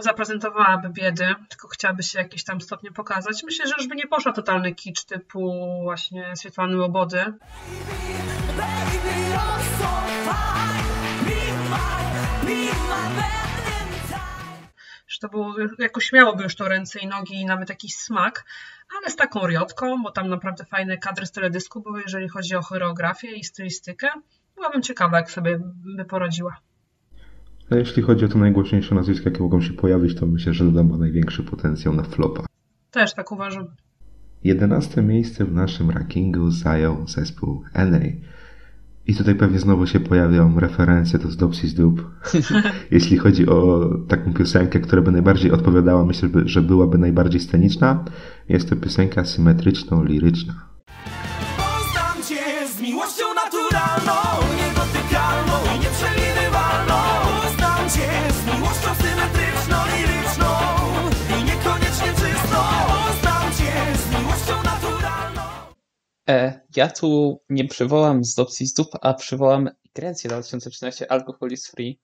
[0.00, 3.42] zaprezentowałaby biedy, tylko chciałaby się jakieś tam stopnie pokazać.
[3.42, 7.24] Myślę, że już by nie poszła totalny kicz typu właśnie Swietłany Łobody.
[8.56, 10.17] Baby, you're
[15.20, 18.44] To było, jakoś miałoby już to ręce i nogi i nawet jakiś smak,
[18.98, 22.62] ale z taką riotką, bo tam naprawdę fajne kadry z teledysku były, jeżeli chodzi o
[22.62, 24.08] choreografię i stylistykę.
[24.54, 25.60] Byłabym ciekawa, jak sobie
[25.96, 26.56] by poradziła.
[27.70, 30.82] A jeśli chodzi o te najgłośniejsze nazwiska, jakie mogą się pojawić, to myślę, że Doda
[30.82, 32.46] ma największy potencjał na flopa.
[32.90, 33.66] Też tak uważam.
[34.44, 37.98] 11 miejsce w naszym rankingu zajął zespół NA.
[39.08, 42.10] I tutaj pewnie znowu się pojawią referencje do Zdobsi z Dup.
[42.90, 48.04] Jeśli chodzi o taką piosenkę, która by najbardziej odpowiadała, myślę, że byłaby najbardziej sceniczna,
[48.48, 50.54] jest to piosenka symetryczno-liryczna.
[51.56, 54.27] Poznam cię z miłością naturalną,
[66.76, 72.00] ja tu nie przywołam z opcji z dup, a przywołam Grecję 2013 Alcohol is Free.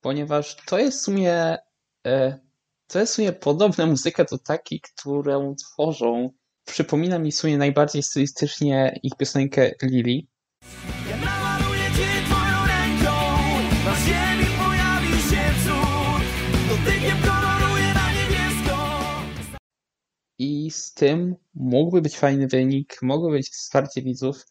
[0.00, 1.56] Ponieważ to jest w sumie
[2.06, 2.38] e,
[2.86, 6.30] To jest w sumie podobna muzyka do takiej, którą tworzą.
[6.64, 10.22] Przypomina mi w sumie najbardziej stylistycznie ich piosenkę Lily.
[20.66, 24.46] I z tym mógłby być fajny wynik, mogło być wsparcie widzów,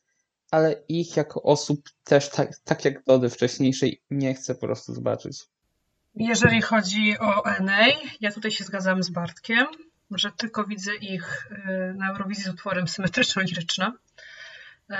[0.51, 5.45] ale ich jako osób też tak, tak jak Dody wcześniejszej nie chcę po prostu zobaczyć.
[6.15, 7.85] Jeżeli chodzi o NA,
[8.21, 9.67] ja tutaj się zgadzam z Bartkiem,
[10.11, 13.91] że tylko widzę ich y, na Eurowizji z utworem symetryczno-lirycznym.
[14.91, 14.95] Y,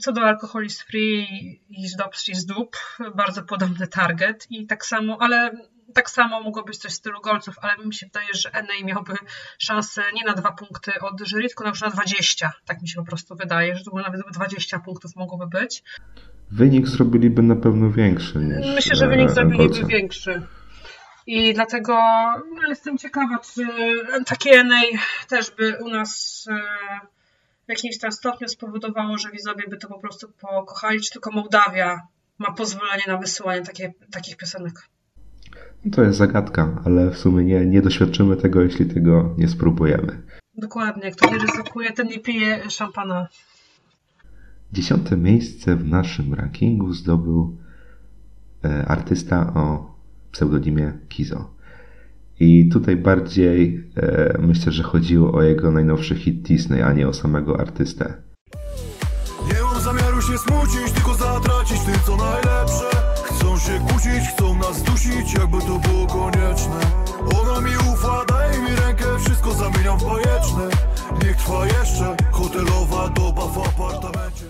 [0.00, 1.88] Co do Alcohol Free i
[2.34, 2.76] z Dup,
[3.14, 5.50] bardzo podobny target i tak samo, ale
[5.94, 9.14] tak samo mogło być coś w stylu golców, ale mi się wydaje, że NA miałby
[9.58, 12.52] szansę nie na dwa punkty od jury, tylko na już na 20.
[12.64, 15.82] Tak mi się po prostu wydaje, że to było nawet 20 punktów mogłoby być.
[16.50, 19.86] Wynik zrobiliby na pewno większy niż Myślę, że e, wynik zrobiliby Golca.
[19.86, 20.42] większy.
[21.26, 21.94] I dlatego
[22.54, 23.66] no, jestem ciekawa, czy
[24.26, 24.80] takie NA
[25.28, 26.60] też by u nas e,
[27.66, 32.00] w jakimś tam stopniu spowodowało, że widzowie by to po prostu pokochali, czy tylko Mołdawia
[32.38, 34.74] ma pozwolenie na wysyłanie takie, takich piosenek.
[35.92, 40.22] To jest zagadka, ale w sumie nie, nie doświadczymy tego, jeśli tego nie spróbujemy.
[40.58, 43.28] Dokładnie, kto nie ryzykuje, ten nie pije szampana.
[44.72, 47.56] Dziesiąte miejsce w naszym rankingu zdobył
[48.64, 49.94] e, artysta o
[50.32, 51.50] pseudonimie Kizo.
[52.40, 57.14] I tutaj bardziej e, myślę, że chodziło o jego najnowszy hit Disney, a nie o
[57.14, 58.14] samego artystę.
[59.46, 62.69] Nie mam zamiaru się smucić, tylko zatracić tym co najlepsze
[63.70, 66.80] się kłócić, chcą nas dusić, jakby to było konieczne
[67.40, 70.68] Ona mi ufa, daje mi rękę, wszystko zamieniam w bajeczne
[71.22, 74.44] Niech trwa jeszcze hotelowa doba w apartamencie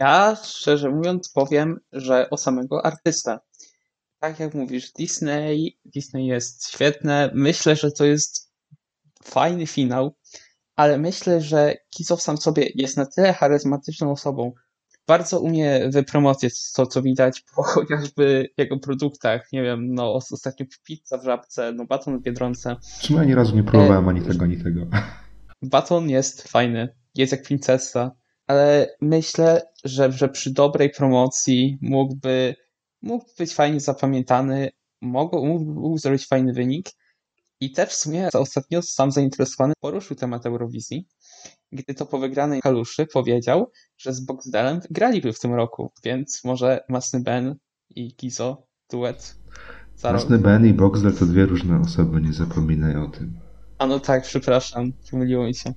[0.00, 3.40] Ja szczerze mówiąc powiem, że o samego artysta.
[4.18, 7.30] Tak jak mówisz, Disney, Disney jest świetne.
[7.34, 8.52] Myślę, że to jest
[9.24, 10.16] fajny finał,
[10.76, 14.52] ale myślę, że Kizo sam sobie jest na tyle charyzmatyczną osobą.
[15.06, 19.52] Bardzo umie wypromować to, co widać po chociażby jego produktach.
[19.52, 22.76] Nie wiem, no ostatnio pizza w żabce, no baton w Biedronce.
[23.00, 24.86] Czemu ja ani razu nie próbowałem ani tego, ani tego.
[25.62, 28.10] Baton jest fajny, jest jak princesa,
[28.46, 32.54] ale myślę, że, że przy dobrej promocji mógłby,
[33.02, 36.90] mógł być fajnie zapamiętany, mógł, mógł, mógł zrobić fajny wynik.
[37.60, 41.06] I też w sumie ostatnio sam zainteresowany poruszył temat Eurowizji,
[41.74, 46.84] gdy to po wygranej Kaluszy powiedział, że z Boxdelem wygraliby w tym roku, więc może
[46.88, 47.56] Masny Ben
[47.90, 49.36] i Kizo duet
[49.96, 50.20] za rok.
[50.20, 53.40] Jasny Ben i Boxer to dwie różne osoby, nie zapominaj o tym.
[53.78, 55.74] A no tak, przepraszam, pomyliło mi się.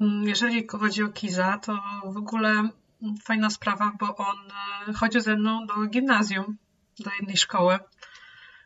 [0.00, 1.78] Mm, Jeżeli chodzi o Kiza, to
[2.12, 2.68] w ogóle
[3.24, 4.36] fajna sprawa, bo on
[4.88, 6.56] e, chodził ze mną do gimnazjum,
[7.04, 7.78] do jednej szkoły.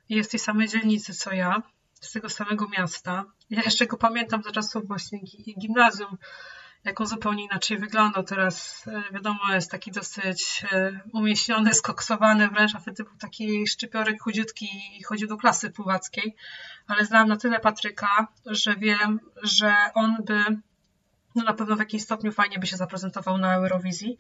[0.08, 1.62] Jest tej samej dzielnicy co ja,
[2.00, 3.24] z tego samego miasta.
[3.50, 6.18] Ja jeszcze go pamiętam za czasów właśnie gi- gimnazjum,
[6.84, 8.22] jak on zupełnie inaczej wyglądał.
[8.22, 14.22] Teraz e, wiadomo, jest taki dosyć e, umieśniony, skoksowany wręcz, a wtedy był taki szczypiorek
[14.22, 16.36] chudziutki i chodził do klasy pływackiej.
[16.86, 20.44] Ale znam na tyle Patryka, że wiem, że on by
[21.34, 24.18] no na pewno w jakimś stopniu fajnie by się zaprezentował na Eurowizji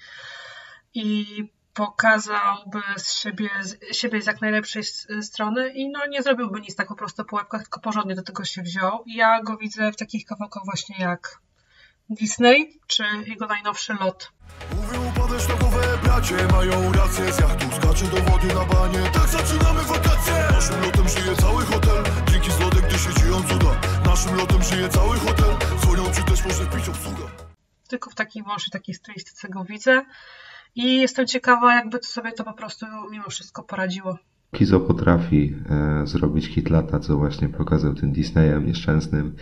[0.94, 1.44] i
[1.78, 4.82] pokazałby z siebie, z siebie z jak najlepszej
[5.22, 8.44] strony i no nie zrobiłby nic tak po prostu po łebkach, tylko porządnie do tego
[8.44, 9.04] się wziął.
[9.06, 11.40] I ja go widzę w takich kawałkach właśnie jak
[12.10, 14.32] Disney, czy jego najnowszy lot.
[14.76, 17.32] Mówią upadać szlakowe bracie, mają rację.
[17.32, 19.10] Z jachtu skacze do wody na banie?
[19.12, 20.34] Tak zaczynamy wakacje.
[20.50, 22.04] Naszym lotem żyje cały hotel.
[22.30, 22.50] Dzięki
[22.88, 23.80] gdy się dzieją cuda.
[24.04, 25.56] Naszym lotem żyje cały hotel.
[25.80, 27.24] Dzwonią, czy też może wbić obsługa
[27.88, 30.04] Tylko w takiej wyłącznie takiej stylistyce go widzę
[30.74, 34.18] i jestem ciekawa, jakby to sobie to po prostu mimo wszystko poradziło.
[34.54, 39.36] Kizo potrafi e, zrobić hit lata, co właśnie pokazał tym Disneyem nieszczęsnym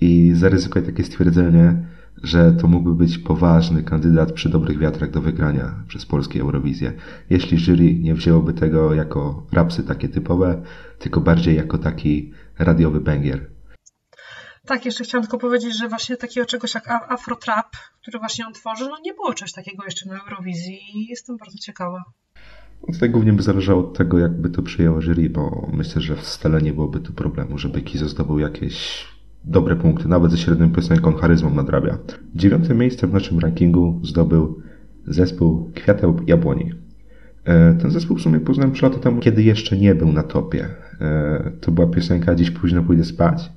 [0.00, 1.84] i zaryzykować takie stwierdzenie,
[2.22, 6.92] że to mógłby być poważny kandydat przy dobrych wiatrach do wygrania przez polskie Eurowizję,
[7.30, 10.62] jeśli jury nie wzięłoby tego jako rapsy takie typowe,
[10.98, 13.50] tylko bardziej jako taki radiowy banger.
[14.66, 17.76] Tak, jeszcze chciałam tylko powiedzieć, że właśnie takiego czegoś jak Afrotrap,
[18.08, 21.58] który właśnie on tworzy, no nie było czegoś takiego jeszcze na Eurowizji i jestem bardzo
[21.58, 22.04] ciekawa.
[22.92, 26.62] Tutaj głównie by zależało od tego, jakby to przyjęło jury, bo myślę, że w stale
[26.62, 29.06] nie byłoby tu problemu, żeby Kizo zdobył jakieś
[29.44, 31.98] dobre punkty, nawet ze średnią piosenką charyzmą nadrabia.
[32.34, 34.62] Dziewiąte miejsce w naszym rankingu zdobył
[35.06, 36.72] zespół Kwiateł Jabłoni.
[37.44, 40.68] E, Ten zespół w sumie poznałem 3 lata temu, kiedy jeszcze nie był na topie.
[41.00, 43.50] E, To była piosenka Dziś późno pójdę spać.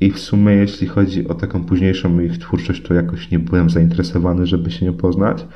[0.00, 4.46] I w sumie, jeśli chodzi o taką późniejszą ich twórczość, to jakoś nie byłem zainteresowany,
[4.46, 5.46] żeby się nią poznać,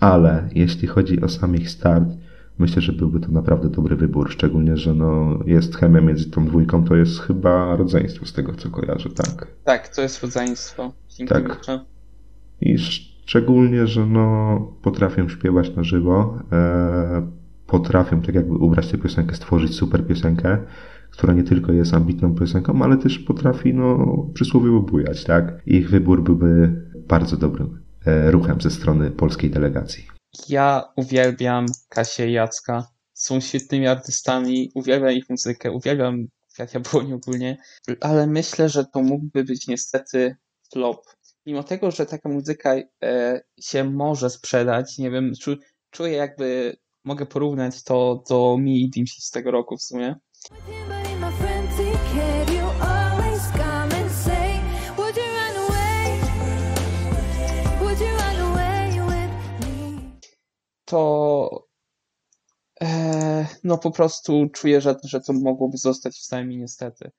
[0.00, 2.08] ale jeśli chodzi o sam ich start,
[2.58, 6.84] myślę, że byłby to naprawdę dobry wybór, szczególnie, że no, jest chemia między tą dwójką,
[6.84, 9.46] to jest chyba rodzeństwo z tego, co kojarzę, tak?
[9.64, 10.92] Tak, to jest rodzeństwo.
[11.28, 11.60] Tak.
[12.60, 17.30] I szczególnie, że no, potrafią śpiewać na żywo, e,
[17.66, 20.58] potrafią tak jakby ubrać tę piosenkę, stworzyć super piosenkę,
[21.10, 25.62] która nie tylko jest ambitną piosenką, ale też potrafi no, przysłowiowo bujać, tak?
[25.66, 26.72] Ich wybór byłby
[27.08, 30.06] bardzo dobrym e, ruchem ze strony polskiej delegacji.
[30.48, 32.86] Ja uwielbiam Kasię i Jacka.
[33.14, 37.56] Są świetnymi artystami, uwielbiam ich muzykę, uwielbiam Kwiat Jabłoni ogólnie,
[38.00, 40.36] ale myślę, że to mógłby być niestety
[40.72, 41.06] flop.
[41.46, 45.56] Mimo tego, że taka muzyka e, się może sprzedać, nie wiem, czu,
[45.90, 50.14] czuję jakby, mogę porównać to do Mi i Dimsi z tego roku w sumie.
[60.90, 61.66] To
[62.82, 67.10] e, no po prostu czuję, że, że to mogłoby zostać w Sami niestety.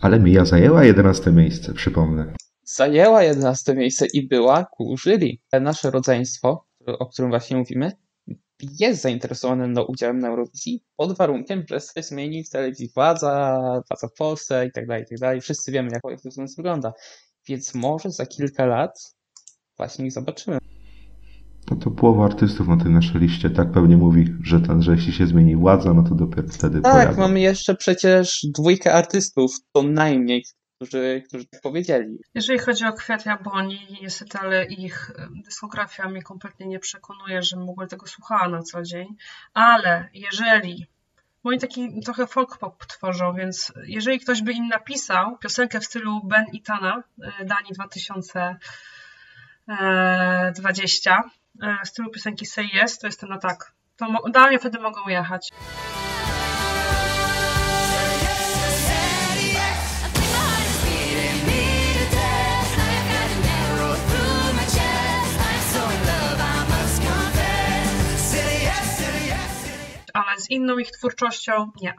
[0.00, 2.34] Ale Mia zajęła 11 miejsce, przypomnę.
[2.64, 5.36] Zajęła 11 miejsce i była ku jury.
[5.60, 7.92] Nasze rodzeństwo, o którym właśnie mówimy,
[8.78, 14.12] jest zainteresowane udziałem na Eurowizji pod warunkiem, że się zmieni w telewizji władza, władza w
[14.18, 15.40] Polsce i tak dalej, i tak dalej.
[15.40, 16.92] Wszyscy wiemy, jak to wygląda.
[17.48, 19.14] Więc może za kilka lat
[19.76, 20.58] właśnie ich zobaczymy.
[21.70, 25.12] No to połowa artystów na tej naszej liście tak pewnie mówi, że, ten, że jeśli
[25.12, 27.20] się zmieni władza, no to dopiero wtedy Tak, pojadą.
[27.20, 30.44] mamy jeszcze przecież dwójkę artystów, to najmniej,
[30.76, 32.18] którzy, którzy tak powiedzieli.
[32.34, 37.66] Jeżeli chodzi o Kwiat Jabłoni, niestety, ale ich e, dyskografia mnie kompletnie nie przekonuje, żebym
[37.66, 39.06] w ogóle tego słuchała na co dzień.
[39.54, 40.86] Ale jeżeli,
[41.44, 45.84] bo oni taki trochę folk pop tworzą, więc jeżeli ktoś by im napisał piosenkę w
[45.84, 47.02] stylu Ben i Tana,
[47.40, 48.58] e, Dani 2020,
[49.68, 51.43] e, w
[51.84, 53.72] stylu piosenki Say Yes, to jestem na tak.
[53.96, 55.50] To dla mnie wtedy mogą jechać.
[70.14, 71.94] Ale z inną ich twórczością nie.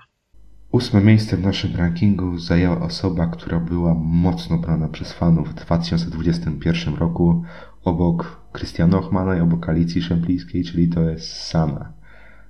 [0.72, 6.96] Ósme miejsce w naszym rankingu zajęła osoba, która była mocno brana przez fanów w 2021
[6.96, 7.44] roku
[7.86, 11.94] obok Krystiana Ochmana i obok Alicji Szemplińskiej, czyli to jest Sana.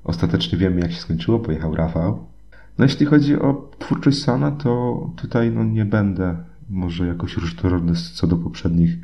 [0.04, 2.26] Ostatecznie wiemy jak się skończyło, pojechał Rafał.
[2.78, 6.36] No jeśli chodzi o twórczość Sana, to tutaj no nie będę
[6.70, 8.98] może jakoś różnorodny co do poprzednich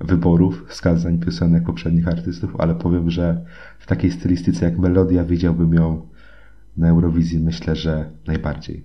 [0.00, 3.44] wyborów, wskazań piosenek poprzednich artystów, ale powiem, że
[3.78, 6.06] w takiej stylistyce jak melodia widziałbym ją
[6.76, 8.84] na Eurowizji myślę, że najbardziej.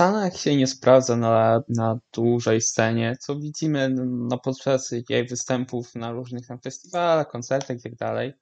[0.00, 6.12] Sana się nie sprawdza na, na dużej scenie, co widzimy no, podczas jej występów na
[6.12, 8.34] różnych tam festiwalach, koncertach i tak.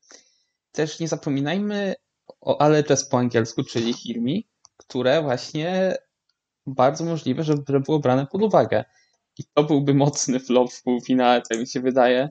[0.72, 1.94] Też nie zapominajmy
[2.40, 5.96] o Ale Jazz po angielsku, czyli Hirmi, które właśnie
[6.66, 8.84] bardzo możliwe, że było brane pod uwagę.
[9.38, 12.28] I to byłby mocny flop w półfinale, tak mi się wydaje.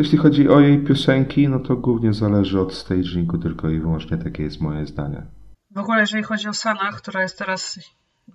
[0.00, 4.42] Jeśli chodzi o jej piosenki, no to głównie zależy od stagingu tylko i wyłącznie takie
[4.42, 5.26] jest moje zdanie.
[5.70, 7.80] W ogóle, jeżeli chodzi o Sanach, która jest teraz,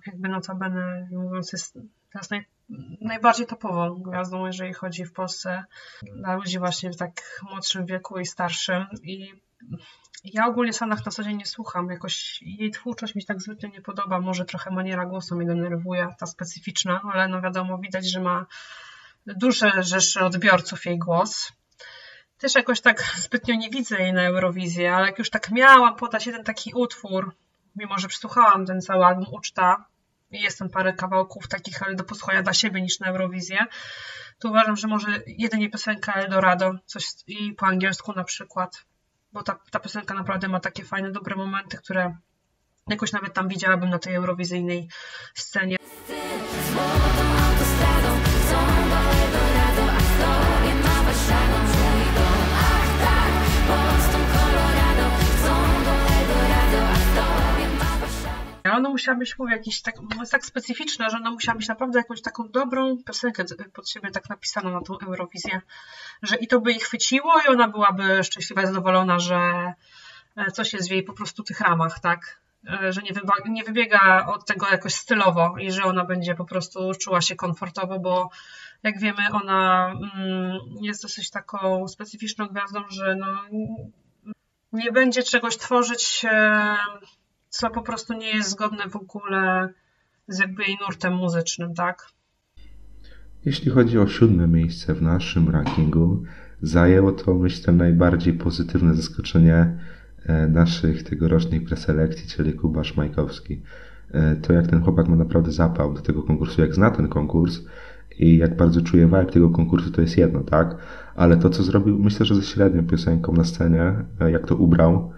[0.06, 1.78] jakby notabene mówiąc, jest
[2.12, 2.46] teraz naj,
[3.00, 5.64] najbardziej topową gwiazdą, jeżeli chodzi w Polsce
[6.16, 8.86] dla ludzi właśnie w tak młodszym wieku i starszym.
[9.02, 9.32] I
[10.24, 11.90] ja ogólnie Sanach na co dzień nie słucham.
[11.90, 14.20] Jakoś jej twórczość mi się tak zwykle nie podoba.
[14.20, 18.46] Może trochę maniera głosu mnie denerwuje, ta specyficzna, ale no wiadomo, widać, że ma
[19.26, 21.52] duże rzesze odbiorców jej głos.
[22.38, 26.26] Też jakoś tak zbytnio nie widzę jej na Eurowizji, ale jak już tak miałam podać
[26.26, 27.34] jeden taki utwór,
[27.76, 29.84] mimo że przesłuchałam ten cały album Uczta
[30.30, 33.66] i jest tam parę kawałków takich, ale do posłuchania dla siebie niż na Eurowizję,
[34.38, 38.84] to uważam, że może jedynie piosenka Eldorado, coś i po angielsku na przykład,
[39.32, 42.16] bo ta, ta piosenka naprawdę ma takie fajne, dobre momenty, które
[42.88, 44.88] jakoś nawet tam widziałabym na tej eurowizyjnej
[45.34, 45.76] scenie.
[58.80, 59.94] Ona musiała być, mówię, jakiś tak,
[60.30, 64.70] tak specyficzna, że ona musiała być naprawdę jakąś taką dobrą piosenkę pod siebie tak napisaną
[64.70, 65.60] na tą Eurowizję,
[66.22, 69.72] że i to by ich chwyciło i ona byłaby szczęśliwa i zadowolona, że
[70.36, 72.40] e, coś jest w jej po prostu tych ramach, tak?
[72.82, 76.44] E, że nie, wyba- nie wybiega od tego jakoś stylowo i że ona będzie po
[76.44, 78.30] prostu czuła się komfortowo, bo
[78.82, 83.26] jak wiemy, ona mm, jest dosyć taką specyficzną gwiazdą, że no,
[84.72, 86.76] nie będzie czegoś tworzyć, e,
[87.48, 89.68] co po prostu nie jest zgodne w ogóle
[90.28, 92.06] z jakby jej nurtem muzycznym, tak?
[93.44, 96.22] Jeśli chodzi o siódme miejsce w naszym rankingu,
[96.62, 99.78] zajęło to, myślę, najbardziej pozytywne zaskoczenie
[100.26, 103.62] e, naszych tegorocznych preselekcji, czyli Kuba Szmajkowski.
[104.10, 107.60] E, to jak ten chłopak ma naprawdę zapał do tego konkursu, jak zna ten konkurs
[108.20, 110.76] i jak bardzo czuje vibe tego konkursu, to jest jedno, tak?
[111.14, 115.10] Ale to, co zrobił, myślę, że ze średnią piosenką na scenie, e, jak to ubrał,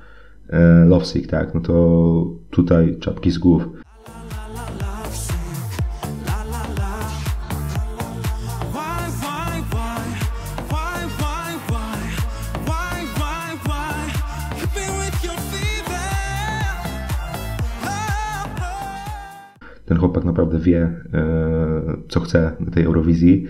[0.86, 1.54] Lovesick, tak?
[1.54, 3.68] No to tutaj czapki z głów.
[20.12, 20.80] Chłopak naprawdę wie,
[21.14, 23.46] e, co chce na tej Eurowizji,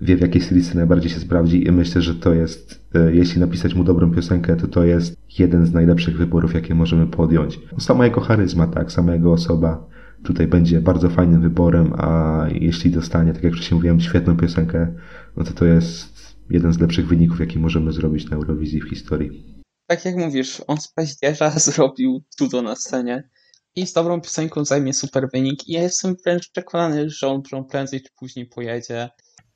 [0.00, 3.74] wie w jakiej stylistyce najbardziej się sprawdzi i myślę, że to jest, e, jeśli napisać
[3.74, 7.60] mu dobrą piosenkę, to to jest jeden z najlepszych wyborów, jakie możemy podjąć.
[7.78, 9.86] Sama jego charyzma, tak, sama jego osoba
[10.22, 14.94] tutaj będzie bardzo fajnym wyborem, a jeśli dostanie, tak jak wcześniej mówiłem, świetną piosenkę,
[15.36, 19.62] no to to jest jeden z lepszych wyników, jaki możemy zrobić na Eurowizji w historii.
[19.86, 23.28] Tak jak mówisz, on z paździerza zrobił cudo na scenie
[23.76, 28.02] i z dobrą piosenką zajmie super wynik i ja jestem wręcz przekonany, że on prędzej
[28.02, 29.08] czy później pojedzie.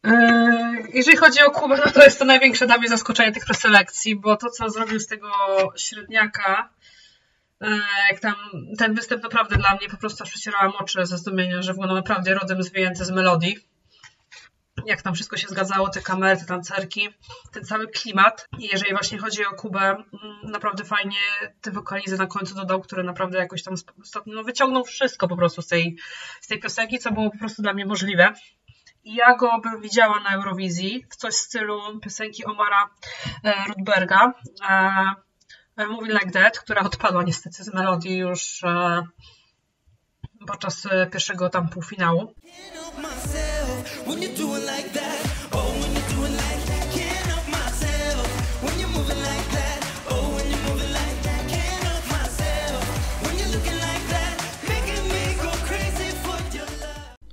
[0.05, 0.13] Yy,
[0.95, 4.37] Jeżeli chodzi o Kubę, no to jest to największe dla mnie zaskoczenie tych preselekcji, bo
[4.37, 5.29] to, co zrobił z tego
[5.77, 6.71] średniaka,
[7.61, 7.69] yy,
[8.11, 8.35] jak tam
[8.79, 12.63] ten występ naprawdę dla mnie po prostu przecierałam oczy ze zdumienia, że wyglądał naprawdę rodem
[12.63, 13.70] z wyjęty z melodii.
[14.87, 17.09] Jak tam wszystko się zgadzało, te kamery, te tancerki,
[17.53, 18.49] ten cały klimat.
[18.59, 20.05] I jeżeli właśnie chodzi o Kubę, mm,
[20.43, 21.17] naprawdę fajnie
[21.61, 23.75] te wokalizy na końcu dodał, które naprawdę jakoś tam
[24.27, 25.97] no, wyciągnął wszystko po prostu z tej,
[26.41, 28.35] z tej piosenki, co było po prostu dla mnie możliwe.
[29.05, 32.91] Ja go bym widziała na Eurowizji w coś w stylu piosenki Omara
[33.45, 34.33] e, Rudberga
[34.69, 35.15] e,
[35.77, 39.03] e, Like That, która odpadła niestety z melodii już e,
[40.47, 42.35] podczas e, pierwszego tam półfinału.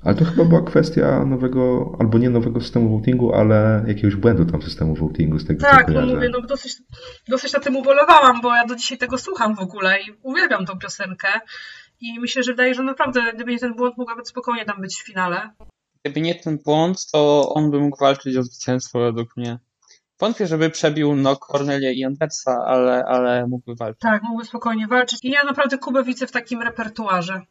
[0.07, 4.61] Ale to chyba była kwestia nowego, albo nie nowego systemu votingu, ale jakiegoś błędu tam
[4.61, 6.75] systemu votingu, z tego co Tak, no mówię, no dosyć,
[7.27, 10.79] dosyć na tym ubolewałam, bo ja do dzisiaj tego słucham w ogóle i uwielbiam tą
[10.79, 11.27] piosenkę.
[12.01, 15.05] I myślę, że wydaje, że naprawdę, gdyby nie ten błąd, mogłaby spokojnie tam być w
[15.05, 15.49] finale.
[16.03, 19.59] Gdyby nie ten błąd, to on by mógł walczyć o zwycięstwo według mnie.
[20.19, 24.01] Wątpię, żeby przebił no Cornelia i Andersa, ale, ale mógłby walczyć.
[24.01, 25.19] Tak, mógłby spokojnie walczyć.
[25.23, 27.41] I ja naprawdę Kubę widzę w takim repertuarze.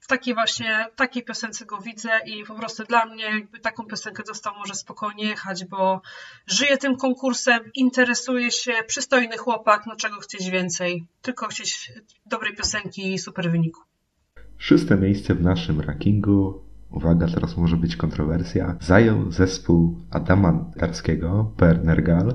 [0.00, 4.22] W takiej właśnie, takiej piosence go widzę i po prostu dla mnie jakby taką piosenkę
[4.26, 6.00] dostał, może spokojnie jechać, bo
[6.46, 11.06] żyje tym konkursem, interesuje się, przystojny chłopak, no czego chcieć więcej.
[11.22, 11.92] Tylko chcieć
[12.26, 13.80] dobrej piosenki i super wyniku.
[14.58, 16.54] Szóste miejsce w naszym rankingu,
[16.90, 22.34] uwaga, teraz może być kontrowersja, zajął zespół Adama Darskiego, Per Nergal,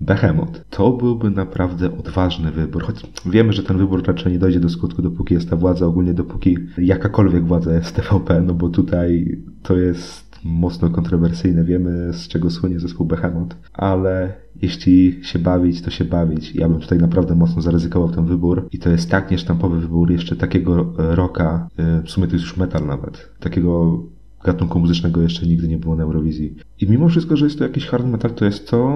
[0.00, 0.64] Behemoth.
[0.70, 5.02] To byłby naprawdę odważny wybór, choć wiemy, że ten wybór raczej nie dojdzie do skutku,
[5.02, 10.27] dopóki jest ta władza, ogólnie dopóki jakakolwiek władza jest TVP, no bo tutaj to jest
[10.44, 14.32] mocno kontrowersyjne, wiemy z czego słynie zespół Behemoth, ale
[14.62, 16.54] jeśli się bawić, to się bawić.
[16.54, 20.36] Ja bym tutaj naprawdę mocno zaryzykował ten wybór i to jest tak niesztampowy wybór, jeszcze
[20.36, 24.02] takiego rocka, e, w sumie to jest już metal nawet, takiego
[24.44, 26.54] gatunku muzycznego jeszcze nigdy nie było na Eurowizji.
[26.80, 28.88] I mimo wszystko, że jest to jakiś hard metal, to jest to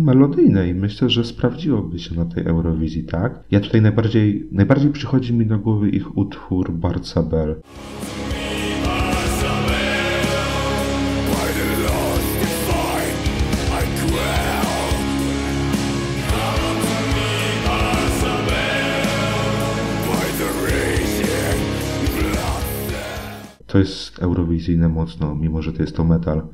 [0.00, 3.44] melodyjne i myślę, że sprawdziłoby się na tej Eurowizji, tak?
[3.50, 7.56] Ja tutaj najbardziej, najbardziej przychodzi mi do głowy ich utwór Barca Bell.
[23.68, 26.46] To jest eurowizyjne mocno, mimo że to jest to metal.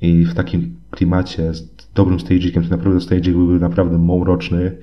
[0.00, 4.78] I w takim klimacie, z dobrym stage'ikiem, to naprawdę staging byłby naprawdę mroczny,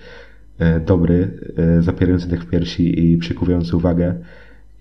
[0.60, 4.24] e, dobry, e, zapierający dech w piersi i przykuwający uwagę.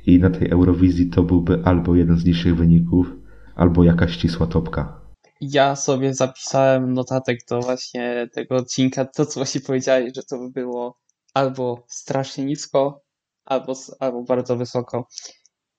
[0.06, 3.06] I na tej Eurowizji to byłby albo jeden z niższych wyników,
[3.54, 5.00] albo jakaś ścisła topka.
[5.40, 10.50] Ja sobie zapisałem notatek do właśnie tego odcinka, to co właśnie powiedziałeś, że to by
[10.50, 10.98] było
[11.34, 13.02] albo strasznie nisko,
[13.44, 15.08] albo, albo bardzo wysoko.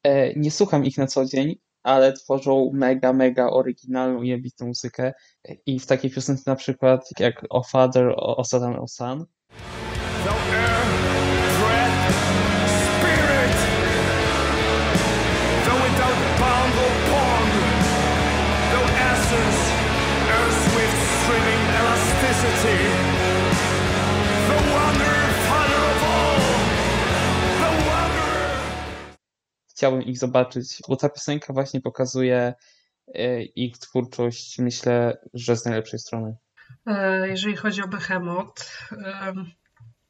[0.04, 5.14] E, Nie słucham ich na co dzień, ale tworzą mega, mega oryginalną i ambitną muzykę.
[5.66, 9.26] I w takiej piosence na przykład jak O Father, O, o Satan, O Son,
[29.76, 32.54] chciałbym ich zobaczyć, bo ta piosenka właśnie pokazuje
[33.16, 36.36] e, ich twórczość, myślę, że z najlepszej strony.
[36.86, 38.90] E, Jeżeli chodzi o Behemoth,
[39.22, 39.52] em,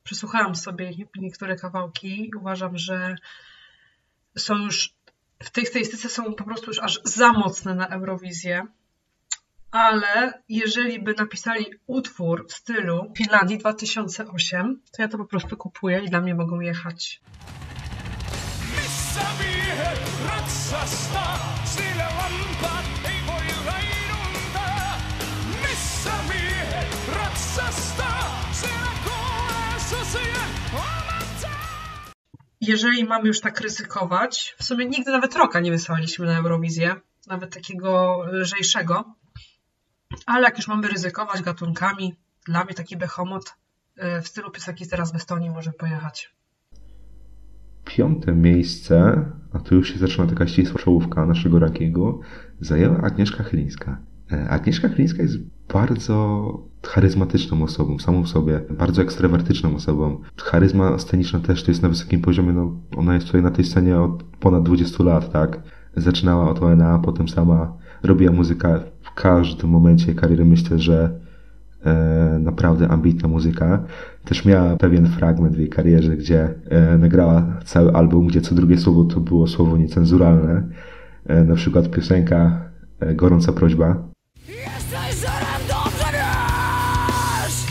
[0.03, 3.15] przesłuchałam sobie niektóre kawałki i uważam, że
[4.37, 4.93] są już
[5.43, 8.67] w tej stylistyce są po prostu już aż za mocne na Eurowizję.
[9.71, 16.03] Ale jeżeli by napisali utwór w stylu Finlandii 2008, to ja to po prostu kupuję
[16.03, 17.21] i dla mnie mogą jechać.
[20.27, 21.39] Ratsasta,
[22.97, 23.13] ei.
[25.61, 28.33] Missä miehet ratsasta,
[32.61, 36.95] jeżeli mamy już tak ryzykować, w sumie nigdy nawet roka nie wysłaliśmy na Eurowizję,
[37.27, 39.15] nawet takiego lżejszego,
[40.25, 42.15] ale jak już mamy ryzykować gatunkami,
[42.45, 43.55] dla mnie taki Behemoth
[43.97, 46.33] y, w stylu piosenki teraz w Estonii może pojechać.
[47.85, 52.19] Piąte miejsce, a tu już się zaczyna taka ścisła czołówka naszego rankingu,
[52.59, 53.97] zajęła Agnieszka Chylińska.
[54.31, 55.37] E, Agnieszka Chylińska jest
[55.73, 60.21] bardzo charyzmatyczną osobą, samą w sobie, bardzo ekstrawertyczną osobą.
[60.37, 63.99] Charyzma sceniczna też to jest na wysokim poziomie, no ona jest tutaj na tej scenie
[63.99, 65.59] od ponad 20 lat, tak?
[65.95, 70.45] Zaczynała od ONA, potem sama robiła muzykę w każdym momencie kariery.
[70.45, 71.19] Myślę, że
[72.39, 73.83] naprawdę ambitna muzyka.
[74.25, 78.77] Też miała pewien fragment w jej karierze, gdzie e, nagrała cały album, gdzie co drugie
[78.77, 80.63] słowo to było słowo niecenzuralne.
[81.25, 82.69] E, na przykład piosenka
[82.99, 84.03] e, Gorąca prośba.
[84.47, 87.65] Jesteś żerem, dobrze wiesz!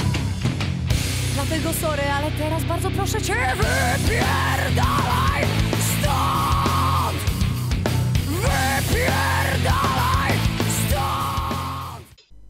[1.35, 5.43] Dlatego sorry, ale teraz bardzo proszę cię, wypierdalaj
[5.81, 7.19] stąd!
[8.27, 10.33] Wypierdalaj
[10.89, 11.33] stąd!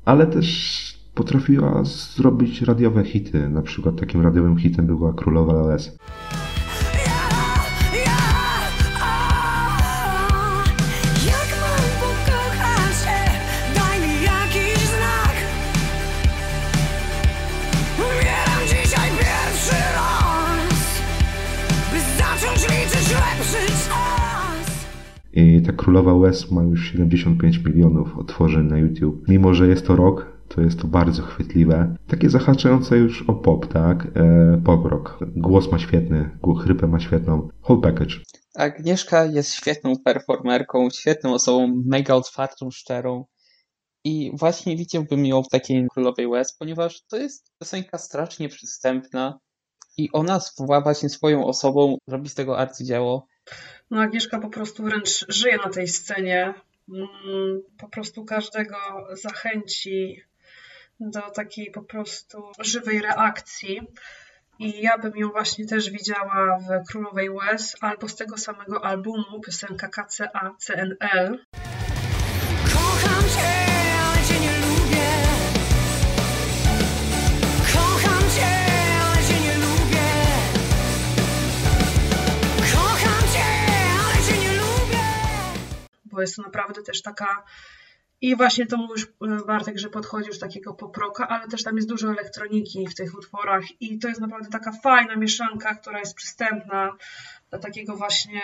[0.04, 0.81] ale też
[1.14, 3.48] potrafiła zrobić radiowe hity.
[3.48, 5.98] Na przykład takim radiowym hitem była Królowa czas.
[25.34, 29.28] I ta Królowa łez ma już 75 milionów otworzeń na YouTube.
[29.28, 31.96] Mimo, że jest to rok, to jest to bardzo chwytliwe.
[32.08, 34.06] Takie zahaczające już o pop, tak?
[34.14, 35.18] E, pop rock.
[35.36, 37.48] Głos ma świetny, chrypę ma świetną.
[37.68, 38.14] Whole package.
[38.54, 43.24] Agnieszka jest świetną performerką, świetną osobą, mega otwartą, szczerą.
[44.04, 49.38] I właśnie widziałbym ją w takiej Królowej Łez, ponieważ to jest piosenka strasznie przystępna
[49.96, 50.40] i ona
[50.82, 53.26] właśnie swoją osobą robi z tego arcydzieło.
[53.90, 56.54] No Agnieszka po prostu wręcz żyje na tej scenie.
[56.88, 58.76] Mm, Po prostu każdego
[59.12, 60.22] zachęci
[61.10, 63.80] do takiej po prostu żywej reakcji.
[64.58, 69.40] I ja bym ją właśnie też widziała w Królowej Łez albo z tego samego albumu
[69.40, 71.38] piosenka KCA CNL.
[72.64, 73.50] Kocham cię,
[74.04, 75.08] ale cię nie lubię.
[77.72, 78.52] Kocham cię,
[79.04, 80.08] ale cię nie lubię.
[82.72, 83.44] Kocham cię,
[84.04, 85.04] ale cię nie lubię.
[86.04, 87.44] bo jest to naprawdę też taka.
[88.22, 91.88] I właśnie to mówisz, e, Bartek, że podchodzi już takiego poproka, ale też tam jest
[91.88, 96.96] dużo elektroniki w tych utworach i to jest naprawdę taka fajna mieszanka, która jest przystępna
[97.50, 98.40] dla takiego właśnie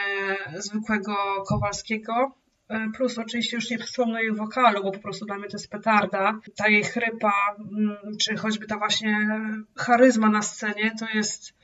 [0.57, 1.15] zwykłego
[1.49, 2.35] Kowalskiego.
[2.69, 5.71] E, Plus oczywiście już nie wspomnę jej wokalu, bo po prostu dla mnie to jest
[5.71, 6.41] petarda.
[6.57, 9.29] Ta jej chrypa, mm, czy choćby ta właśnie
[9.77, 11.55] charyzma na scenie, to jest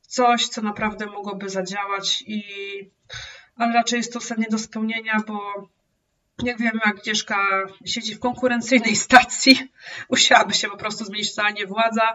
[0.00, 2.42] coś, co naprawdę mogłoby zadziałać i
[3.56, 5.68] ale raczej jest to sen nie do spełnienia, bo
[6.42, 7.36] jak wiemy, Agnieszka
[7.84, 9.58] siedzi w konkurencyjnej stacji,
[10.10, 12.12] musiałaby się po prostu zmienić totalnie władza.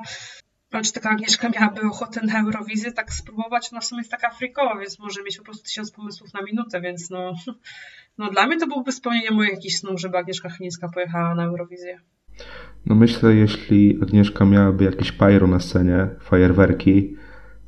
[0.83, 3.71] Czy taka Agnieszka miałaby ochotę na Eurowizję tak spróbować?
[3.71, 6.81] No w sumie jest taka frikowa, więc może mieć po prostu tysiąc pomysłów na minutę,
[6.81, 7.33] więc no,
[8.17, 11.99] no dla mnie to byłby spełnienie moich jakichś snów, żeby Agnieszka Chylińska pojechała na Eurowizję.
[12.85, 17.17] No myślę, jeśli Agnieszka miałaby jakieś pyro na scenie, fajerwerki,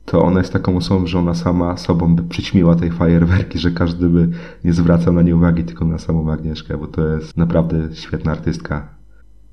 [0.06, 4.10] to ona jest taką osobą, że ona sama sobą by przyćmiła tej fajerwerki, że każdy
[4.10, 4.30] by
[4.64, 8.96] nie zwracał na nie uwagi, tylko na samą Agnieszkę, bo to jest naprawdę świetna artystka.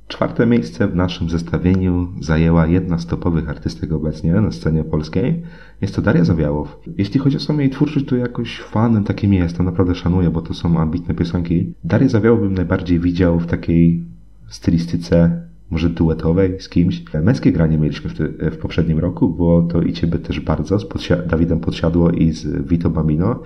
[0.09, 5.42] Czwarte miejsce w naszym zestawieniu zajęła jedna z topowych artystek obecnie na scenie polskiej.
[5.80, 6.78] Jest to Daria Zawiałow.
[6.98, 10.55] Jeśli chodzi o samą jej twórczość, to jakoś fanem takim jestem, naprawdę szanuję, bo to
[10.55, 11.74] są ambitne piosenki.
[11.84, 14.05] Darię Zawiałow bym najbardziej widział w takiej
[14.48, 15.42] stylistyce
[15.72, 17.02] może duetowej z kimś.
[17.22, 18.14] Męskie granie mieliśmy w,
[18.54, 20.86] w poprzednim roku, było to i Ciebie też bardzo, z
[21.26, 23.42] Dawidem Podsiadło i z Vito Bambino.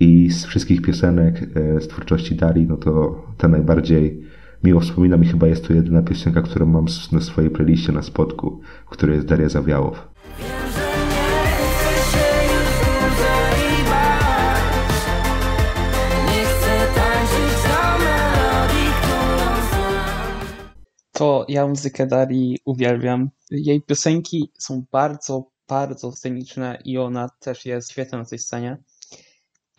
[0.00, 4.22] I z wszystkich piosenek e, z twórczości Darii, no to ta najbardziej
[4.64, 8.60] miło wspominam i chyba jest to jedyna piosenka, którą mam na swojej playliście na spotku,
[8.86, 10.08] w której jest Daria Zawiałow.
[21.20, 23.30] To ja muzykę Darii uwielbiam.
[23.50, 28.82] Jej piosenki są bardzo, bardzo sceniczne i ona też jest świetna na tej scenie.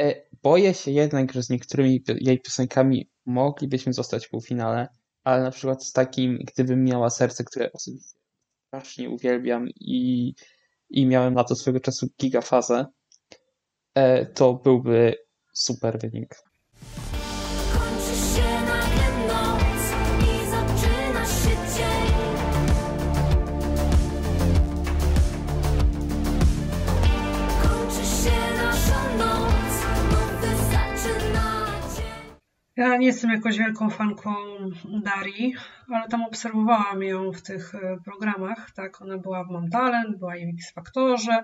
[0.02, 4.88] E, Boję się jednak, że z niektórymi jej piosenkami moglibyśmy zostać w półfinale,
[5.24, 8.20] ale na przykład z takim, gdybym miała serce, które osobiście
[8.68, 10.34] strasznie uwielbiam i,
[10.90, 12.86] i miałem na to swego czasu gigafazę,
[13.96, 15.16] e, to byłby
[15.54, 16.36] super wynik.
[32.82, 34.36] Ja nie jestem jakoś wielką fanką
[34.86, 35.56] Darii,
[35.90, 38.72] ale tam obserwowałam ją w tych e, programach.
[38.72, 41.44] Tak, ona była w Mam Talent, była i w X Faktorze.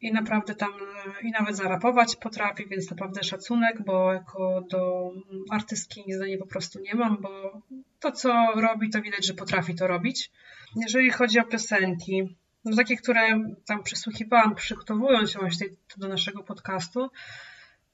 [0.00, 5.10] I naprawdę tam e, i nawet zarapować potrafi, więc naprawdę szacunek, bo jako do
[5.50, 7.62] artystki nic do niej po prostu nie mam, bo
[8.00, 10.30] to co robi, to widać, że potrafi to robić.
[10.76, 13.20] Jeżeli chodzi o piosenki, no takie, które
[13.66, 17.10] tam przysłuchiwałam, przygotowując się właśnie do naszego podcastu,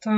[0.00, 0.10] to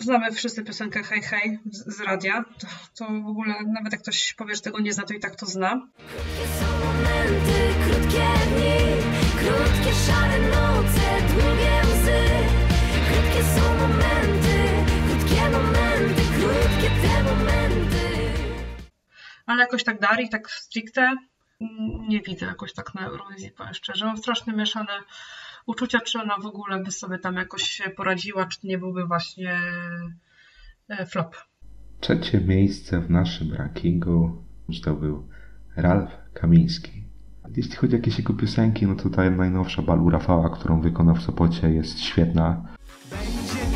[0.00, 2.44] Znamy wszyscy piosenkę Hej Hej z, z radia.
[2.58, 5.36] To, to w ogóle, nawet jak ktoś powie, że tego nie zna, to i tak
[5.36, 5.88] to zna.
[5.96, 8.76] Krótkie są momenty, krótkie dni,
[9.38, 12.20] krótkie szare noce, długie łzy.
[13.08, 14.56] Krótkie są momenty,
[15.06, 18.32] krótkie momenty, krótkie te momenty.
[19.46, 24.06] Ale jakoś tak Darii, tak stricte mm, nie widzę jakoś tak na Eurowizji, powiem szczerze.
[24.06, 24.92] Mam strasznie mieszane
[25.66, 29.60] uczucia, czy ona w ogóle by sobie tam jakoś poradziła, czy to nie byłby właśnie
[30.88, 31.36] e, flop.
[32.00, 34.44] Trzecie miejsce w naszym rankingu
[34.84, 35.28] to był
[35.76, 37.04] Ralf Kamiński.
[37.56, 41.22] Jeśli chodzi o jakieś jego piosenki, no to ta najnowsza Balu Rafała, którą wykonał w
[41.22, 42.62] Sopocie jest świetna.
[43.10, 43.69] Będzie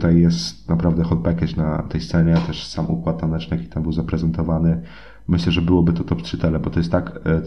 [0.00, 3.92] Tutaj jest naprawdę hot package na tej scenie, też sam układ taneczny, jaki tam był
[3.92, 4.82] zaprezentowany.
[5.28, 7.42] Myślę, że byłoby to top 3 tele, bo to jest tak e,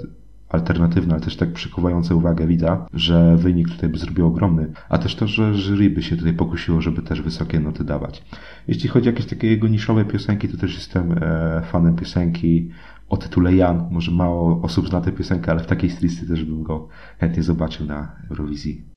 [0.50, 4.72] alternatywne, ale też tak przykuwające uwagę widza, że wynik tutaj by zrobił ogromny.
[4.90, 8.24] A też to, że jury by się tutaj pokusiło, żeby też wysokie noty dawać.
[8.68, 12.70] Jeśli chodzi o jakieś takie jego niszowe piosenki, to też jestem e, fanem piosenki
[13.10, 13.88] o tytule Jan.
[13.92, 16.88] Może mało osób zna tę piosenkę, ale w takiej stylistyce też bym go
[17.20, 18.94] chętnie zobaczył na Eurowizji.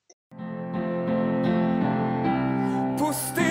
[2.98, 3.45] Pusty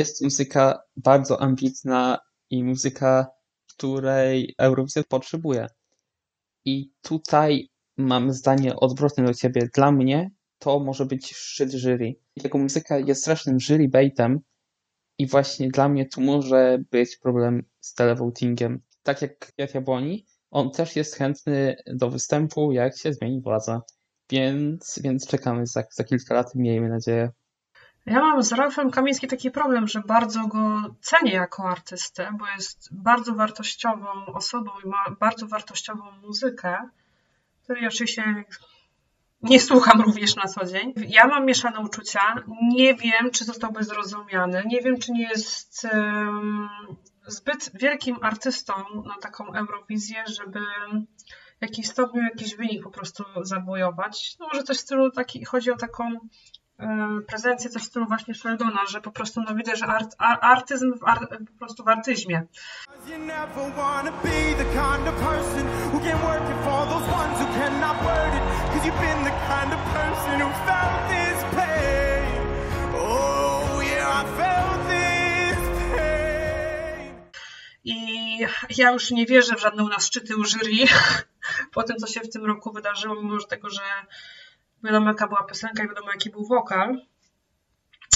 [0.00, 2.18] Jest muzyka bardzo ambitna
[2.50, 3.26] i muzyka,
[3.68, 5.66] której Eurowizja potrzebuje.
[6.64, 9.68] I tutaj mam zdanie odwrotne do ciebie.
[9.74, 12.14] Dla mnie to może być szczyt jury.
[12.36, 14.40] Jego muzyka jest strasznym jury baitem
[15.18, 18.82] i właśnie dla mnie tu może być problem z televotingiem.
[19.02, 23.82] Tak jak Kwiat Jabłoni, on też jest chętny do występu, jak się zmieni władza.
[24.30, 27.30] Więc, więc czekamy za, za kilka lat, miejmy nadzieję.
[28.06, 32.88] Ja mam z Ralfem Kamińskim taki problem, że bardzo go cenię jako artystę, bo jest
[32.92, 36.88] bardzo wartościową osobą i ma bardzo wartościową muzykę,
[37.62, 38.44] której oczywiście
[39.42, 40.92] nie słucham również na co dzień.
[40.96, 42.20] Ja mam mieszane uczucia.
[42.62, 44.62] Nie wiem, czy zostałby zrozumiany.
[44.66, 46.68] Nie wiem, czy nie jest em,
[47.26, 48.72] zbyt wielkim artystą
[49.06, 50.60] na taką Eurowizję, żeby
[51.58, 54.36] w jakimś stopniu jakiś wynik po prostu zabojować.
[54.40, 56.18] No może coś w stylu taki, chodzi o taką
[57.26, 60.98] prezencję coś w stylu właśnie Sheldona, że po prostu no widać, że art, ar, artyzm
[60.98, 62.46] w ar, po prostu w artyzmie.
[72.94, 73.84] Oh,
[77.84, 78.38] I
[78.76, 80.84] ja już nie wierzę w żadne u nas szczyty u jury.
[81.74, 83.82] Po tym, co się w tym roku wydarzyło, mimo że tego, że
[84.84, 86.96] wiadomo jaka była piosenka i wiadomo jaki był wokal.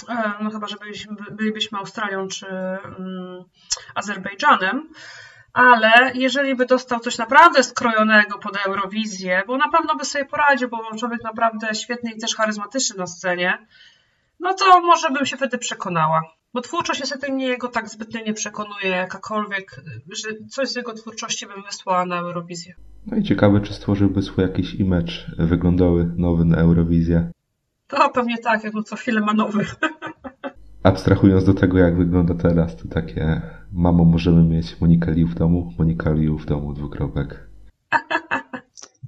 [0.08, 3.44] E, No chyba, że byliśmy, bylibyśmy Australią czy mm,
[3.94, 4.88] Azerbejdżanem.
[5.52, 10.68] Ale jeżeli by dostał coś naprawdę skrojonego pod Eurowizję, bo na pewno by sobie poradził,
[10.68, 13.66] bo człowiek naprawdę świetny i też charyzmatyczny na scenie,
[14.40, 16.22] no to może bym się wtedy przekonała.
[16.54, 19.80] Bo twórczość niestety mnie jego tak zbytnio nie przekonuje, jakakolwiek,
[20.12, 22.74] że coś z jego twórczości bym wysłała na Eurowizję.
[23.06, 27.30] No i ciekawe, czy stworzyłby swój jakiś image wyglądowy nowy na Eurowizję.
[27.88, 29.64] To pewnie tak, jak on co chwilę ma nowy.
[30.82, 33.42] Abstrahując do tego, jak wygląda teraz, to takie
[33.72, 37.48] mamo, możemy mieć Monika Liu w domu, Monika Liu w domu, dwukropek.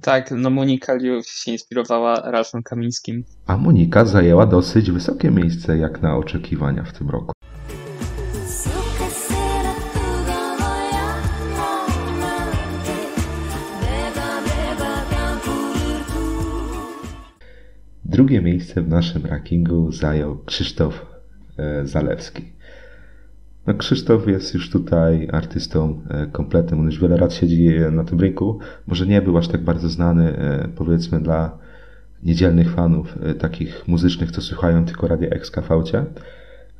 [0.01, 3.23] Tak, no Monika Liu się inspirowała Ralfem Kamińskim.
[3.47, 7.36] A Monika zajęła dosyć wysokie miejsce, jak na oczekiwania w tym roku.
[18.17, 21.05] Drugie miejsce w naszym rankingu zajął Krzysztof
[21.57, 22.43] e, Zalewski.
[23.67, 26.79] No, Krzysztof jest już tutaj artystą e, kompletnym.
[26.79, 28.59] On już wiele lat siedzi e, na tym rynku.
[28.87, 30.33] Może nie był aż tak bardzo znany,
[30.75, 31.57] powiedzmy, dla
[32.23, 36.05] niedzielnych fanów, takich muzycznych, co słuchają tylko Radia X KV-cie,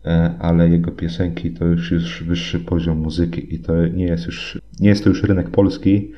[0.06, 4.62] e, ale jego piosenki to już już wyższy poziom muzyki i to nie jest już,
[4.80, 6.12] nie jest to już rynek polski,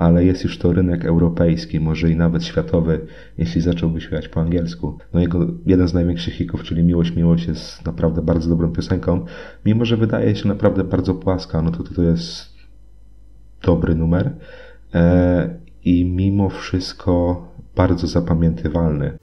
[0.00, 3.06] ale jest już to rynek europejski, może i nawet światowy,
[3.38, 4.98] jeśli zacząłby śpiewać po angielsku.
[5.14, 9.24] No jego jeden z największych hitów, czyli Miłość, Miłość jest naprawdę bardzo dobrą piosenką,
[9.66, 12.48] mimo że wydaje się naprawdę bardzo płaska, no to to jest
[13.62, 14.30] dobry numer
[14.94, 17.42] e, i mimo wszystko
[17.76, 19.18] bardzo zapamiętywalny.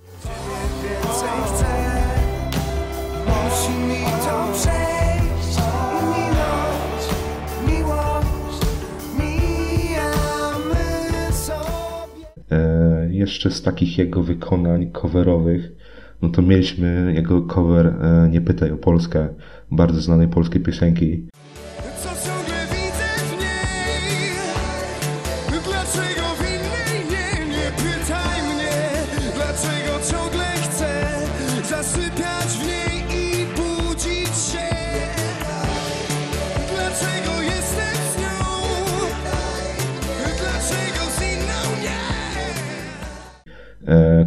[13.28, 15.72] Jeszcze z takich jego wykonań coverowych,
[16.22, 19.28] no to mieliśmy jego cover e, Nie pytaj o Polskę,
[19.72, 21.28] bardzo znanej polskiej piosenki.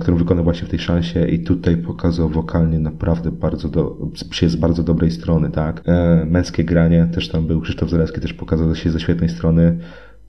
[0.00, 3.96] Którą wykonał właśnie w tej szansie i tutaj pokazał wokalnie naprawdę bardzo do,
[4.32, 5.82] się z bardzo dobrej strony, tak.
[5.86, 9.78] E, męskie granie też tam był, Krzysztof Zalewski też pokazał się ze świetnej strony.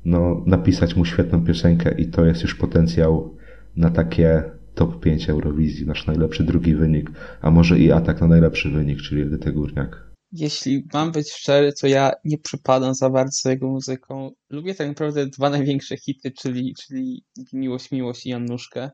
[0.06, 3.38] No, napisać mu świetną piosenkę i to jest już potencjał
[3.76, 4.44] na takie
[4.76, 7.12] top 5 Eurowizji, nasz najlepszy drugi wynik,
[7.42, 10.12] a może i atak na najlepszy wynik, czyli Edytę Górniak.
[10.32, 14.32] Jeśli mam być szczery, to ja nie przypadam za bardzo jego muzyką.
[14.50, 18.90] Lubię tak naprawdę dwa największe hity, czyli, czyli Miłość, Miłość i Januszkę.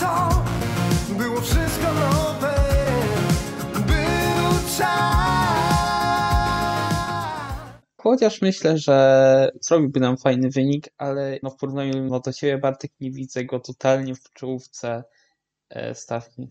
[0.00, 0.44] Lato,
[1.18, 2.54] było wszystko nowe,
[3.72, 5.16] był czas.
[7.96, 12.90] Chociaż myślę, że zrobiłby nam fajny wynik, ale no w porównaniu no, do ciebie, Bartek,
[13.00, 15.04] nie widzę go totalnie w czołówce
[15.70, 16.48] e, stawki.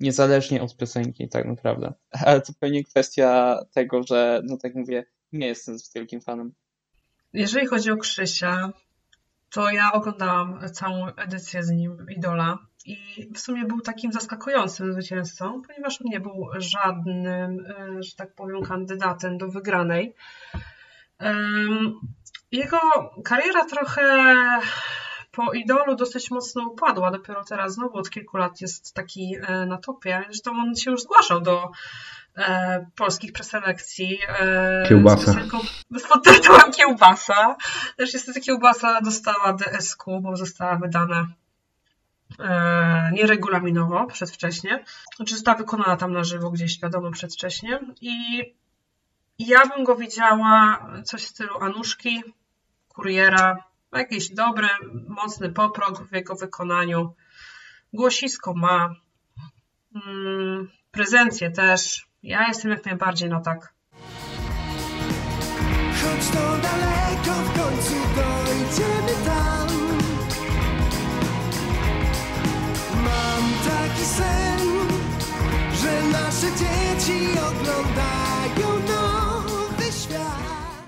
[0.00, 1.92] Niezależnie od piosenki, tak naprawdę.
[2.26, 6.52] Ale to pewnie kwestia tego, że, no tak mówię, nie jestem zbyt wielkim fanem.
[7.32, 8.72] Jeżeli chodzi o Krzysia,
[9.54, 12.96] to ja oglądałam całą edycję z nim Idola i
[13.34, 18.62] w sumie był takim zaskakującym zwycięzcą, ponieważ on nie był żadnym, e, że tak powiem,
[18.62, 20.14] kandydatem do wygranej.
[22.52, 22.78] Jego
[23.24, 24.26] kariera trochę
[25.30, 29.78] po Idolu dosyć mocno upadła, dopiero teraz znowu od kilku lat jest taki e, na
[29.78, 30.24] topie.
[30.26, 31.70] Zresztą on się już zgłaszał do
[32.36, 34.18] e, polskich preselekcji.
[34.40, 35.22] E, Kiełbasa.
[35.22, 35.58] z piosenką
[36.08, 37.56] Pod tytułem Kiełbasa.
[37.96, 41.26] Też niestety Kiełbasa dostała DSQ, bo została wydana
[42.40, 44.84] e, nieregulaminowo, przedwcześnie.
[45.16, 47.80] Znaczy została wykonana tam na żywo gdzieś, wiadomo, przedwcześnie.
[48.00, 48.42] I
[49.38, 52.22] ja bym go widziała coś w stylu Anuszki,
[52.88, 54.68] Kuriera, jakiś dobry,
[55.08, 57.14] mocny poprog w jego wykonaniu.
[57.92, 58.94] Głosisko ma.
[59.94, 62.06] Mm, prezencję też.
[62.24, 63.74] Ja jestem jak najbardziej na tak.
[66.00, 69.68] Choć to daleko, w końcu dojdziemy tam.
[73.04, 74.58] Mam taki sen,
[75.82, 80.84] że nasze dzieci oglądają nowy świat.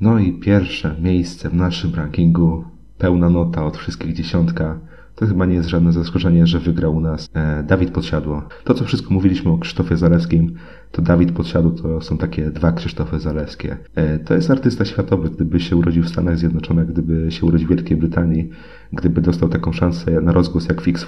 [0.00, 2.64] No i pierwsze miejsce w naszym rankingu,
[2.98, 4.78] pełna nota od wszystkich dziesiątka,
[5.14, 8.42] To chyba nie jest żadne zaskoczenie, że wygrał u nas e, Dawid Podsiadło.
[8.64, 10.54] To, co wszystko mówiliśmy o Krzysztofie Zalewskim,
[10.92, 13.76] to Dawid Podsiadło to są takie dwa Krzysztofy Zalewskie.
[13.94, 17.70] E, to jest artysta światowy, gdyby się urodził w Stanach Zjednoczonych, gdyby się urodził w
[17.70, 18.50] Wielkiej Brytanii,
[18.92, 21.06] gdyby dostał taką szansę na rozgłos jak w X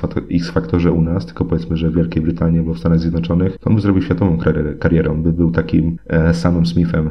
[0.53, 3.77] Faktorze u nas, tylko powiedzmy, że w Wielkiej Brytanii albo w Stanach Zjednoczonych, to on
[3.77, 4.39] by zrobił światową
[4.79, 7.11] karierę, on by był takim e, samym Smithem,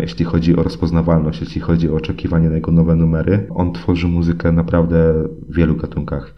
[0.00, 3.46] jeśli chodzi o rozpoznawalność, jeśli chodzi o oczekiwanie na jego nowe numery.
[3.50, 5.14] On tworzy muzykę naprawdę
[5.48, 6.34] w wielu gatunkach.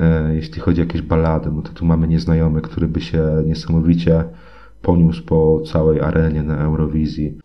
[0.00, 4.24] E, jeśli chodzi o jakieś balady, no to tu mamy nieznajomy, który by się niesamowicie
[4.82, 7.38] poniósł po całej arenie na Eurowizji.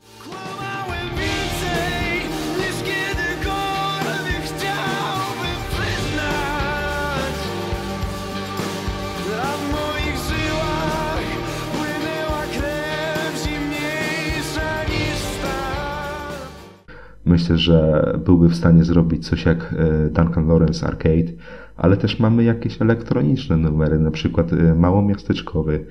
[17.33, 21.31] Myślę, że byłby w stanie zrobić coś jak e, Duncan Lawrence Arcade,
[21.77, 25.85] ale też mamy jakieś elektroniczne numery, na przykład e, małomiasteczkowy.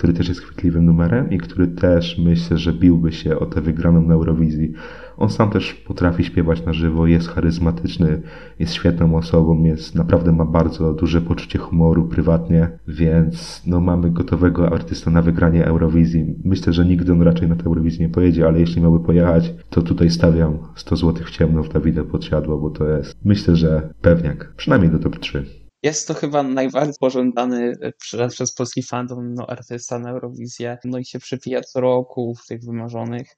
[0.00, 4.02] Który też jest chwytliwym numerem i który też myślę, że biłby się o tę wygraną
[4.02, 4.72] na Eurowizji.
[5.16, 8.22] On sam też potrafi śpiewać na żywo, jest charyzmatyczny,
[8.58, 14.72] jest świetną osobą, jest naprawdę ma bardzo duże poczucie humoru prywatnie, więc no mamy gotowego
[14.72, 16.34] artysta na wygranie Eurowizji.
[16.44, 19.82] Myślę, że nigdy on raczej na tę Eurowizję nie pojedzie, ale jeśli miałby pojechać, to
[19.82, 24.52] tutaj stawiam 100 zł w ciemno w Dawida Podsiadło, bo to jest myślę, że pewniak,
[24.56, 25.59] przynajmniej do top 3.
[25.82, 30.78] Jest to chyba najbardziej pożądany przez, przez polski fandom no, artysta na Eurowizję.
[30.84, 33.36] No i się przepija co roku w tych wymarzonych.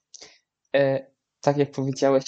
[0.75, 1.07] E,
[1.41, 2.23] tak jak powiedziałeś,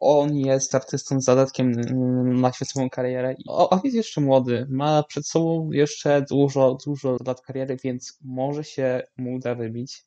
[0.00, 3.34] on jest artystą z zadatkiem mm, na świetową karierę.
[3.48, 8.64] O, a jest jeszcze młody, ma przed sobą jeszcze dużo, dużo lat kariery, więc może
[8.64, 10.04] się mu uda wybić.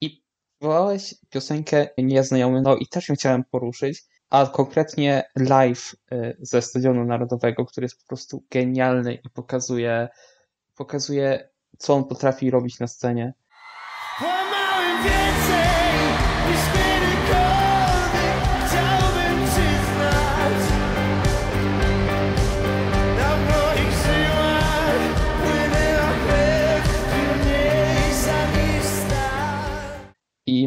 [0.00, 0.22] I
[0.60, 7.04] wywołałeś piosenkę Nieznajomy, no i też ją chciałem poruszyć, a konkretnie live y, ze Stadionu
[7.04, 10.08] Narodowego, który jest po prostu genialny i pokazuje,
[10.74, 11.48] pokazuje
[11.78, 13.34] co on potrafi robić na scenie.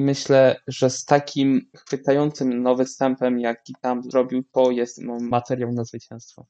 [0.10, 5.84] Myślę, że z takim chwytającym nowy wstępem, jaki tam zrobił, to jest no, materiał na
[5.84, 6.46] zwycięstwo.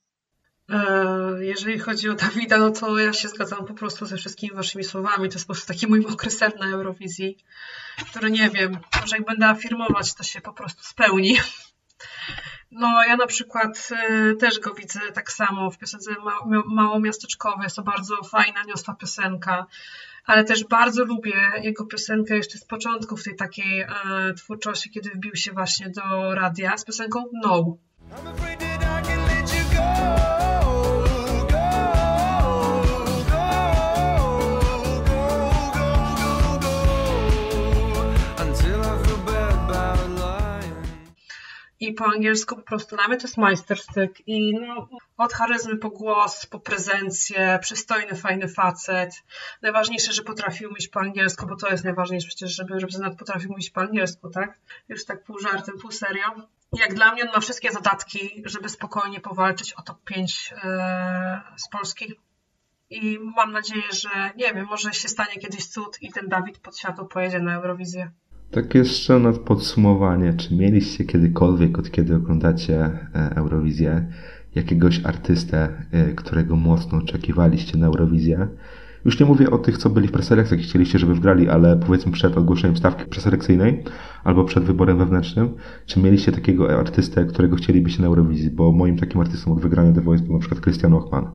[0.70, 4.84] E, Jeżeli chodzi o Dawida, no to ja się zgadzam po prostu ze wszystkimi waszymi
[4.84, 5.30] słowami.
[5.30, 7.38] To jest po prostu taki mój mokry ser na Eurowizji,
[8.10, 11.38] który nie wiem, może jak będę afirmować, to się po prostu spełni.
[12.72, 17.64] No, ja na przykład e, też go widzę tak samo w piosence ma- małomiasteczkowej.
[17.64, 19.66] Jest to bardzo fajna, niosła piosenka,
[20.26, 23.88] ale też bardzo lubię jego piosenkę jeszcze z początków tej takiej e,
[24.38, 27.78] twórczości, kiedy wbił się właśnie do radia z piosenką No.
[28.12, 28.89] I'm
[41.94, 44.28] Po angielsku po prostu dla mnie to jest majstersztyk.
[44.28, 44.88] I no,
[45.18, 49.24] od charyzmy po głos, po prezencję, przystojny, fajny facet.
[49.62, 53.70] Najważniejsze, że potrafił mówić po angielsku, bo to jest najważniejsze przecież, żeby reprezentant potrafił mówić
[53.70, 54.60] po angielsku, tak?
[54.90, 56.24] Już tak pół żartem, pół serio.
[56.74, 61.70] Jak dla mnie on ma wszystkie zadatki, żeby spokojnie powalczyć o top 5 e, z
[61.70, 62.14] Polski.
[62.90, 67.06] I mam nadzieję, że nie wiem, może się stanie kiedyś cud i ten Dawid Podsiadło
[67.06, 68.12] pojedzie na Eurowizję.
[68.52, 72.76] Tak jeszcze na podsumowanie, czy mieliście kiedykolwiek, od kiedy oglądacie
[73.16, 74.06] e, Eurowizję,
[74.56, 78.48] jakiegoś artystę, e, którego mocno oczekiwaliście na Eurowizję?
[79.06, 82.12] Już nie mówię o tych, co byli w preselekcjach i chcieliście, żeby wgrali, ale powiedzmy
[82.12, 83.84] przed ogłoszeniem stawki preselekcyjnej
[84.24, 85.50] albo przed wyborem wewnętrznym,
[85.86, 88.52] czy mieliście takiego artystę, którego chcielibyście na Eurowizji?
[88.52, 91.32] Bo moim takim artystą od wygrania The Voice był na przykład Christian Ochman.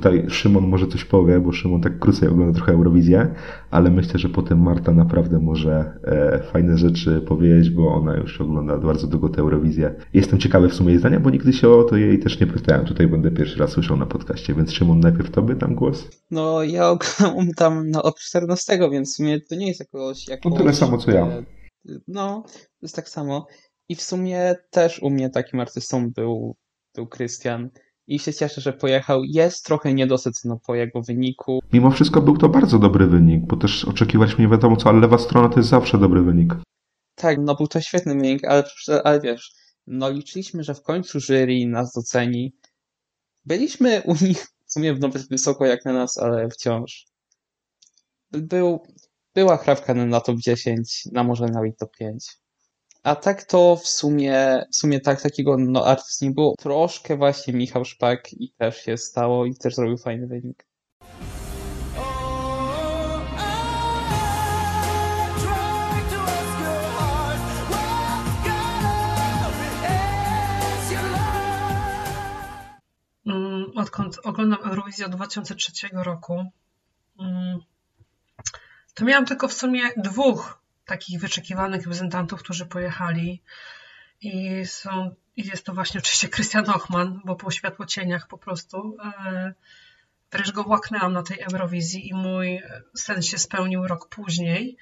[0.00, 3.34] Tutaj Szymon może coś powie, bo Szymon tak krócej ogląda trochę Eurowizję,
[3.70, 8.78] ale myślę, że potem Marta naprawdę może e, fajne rzeczy powiedzieć, bo ona już ogląda
[8.78, 9.94] bardzo długo tę Eurowizję.
[10.14, 12.86] Jestem ciekawy w sumie jej zdania, bo nigdy się o to jej też nie pytałem.
[12.86, 16.08] Tutaj będę pierwszy raz słyszał na podcaście, więc Szymon, najpierw tobie dam głos.
[16.30, 20.28] No ja oglądam tam no, od 14, więc w sumie to nie jest jakoś...
[20.28, 21.26] jakoś No tyle samo, co ja.
[21.26, 21.44] e,
[22.08, 22.44] No,
[22.82, 23.46] jest tak samo.
[23.88, 26.56] I w sumie też u mnie takim artystą był,
[26.94, 27.70] był Krystian.
[28.10, 29.24] I się cieszę, że pojechał.
[29.24, 31.60] Jest trochę niedosyt no, po jego wyniku.
[31.72, 35.18] Mimo wszystko był to bardzo dobry wynik, bo też oczekiwaliśmy nie wiadomo co, ale lewa
[35.18, 36.54] strona to jest zawsze dobry wynik.
[37.14, 38.64] Tak, no był to świetny wynik, ale,
[39.04, 39.52] ale wiesz,
[39.86, 42.52] no liczyliśmy, że w końcu jury nas doceni.
[43.44, 47.06] Byliśmy u nich w sumie nawet wysoko jak na nas, ale wciąż.
[48.30, 48.82] Był,
[49.34, 52.36] była chrawka na top 10, na może nawet top 5.
[53.02, 56.54] A tak to w sumie, w sumie tak takiego no artyst nie było.
[56.58, 60.66] Troszkę właśnie Michał Szpak i też się stało i też zrobił fajny wynik.
[73.26, 76.44] Mm, Odkąd oglądam Eurowizję od 2003 roku,
[77.20, 77.58] mm,
[78.94, 80.59] to miałam tylko w sumie dwóch
[80.90, 83.42] takich wyczekiwanych reprezentantów, którzy pojechali.
[84.20, 89.54] I, są, i jest to właśnie oczywiście Christian Ochman, bo po światłocieniach po prostu e,
[90.32, 92.62] wręcz go łaknęłam na tej Eurowizji i mój
[92.96, 94.76] sen się spełnił rok później.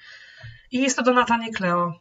[0.71, 1.99] I jest to Donata Kleo.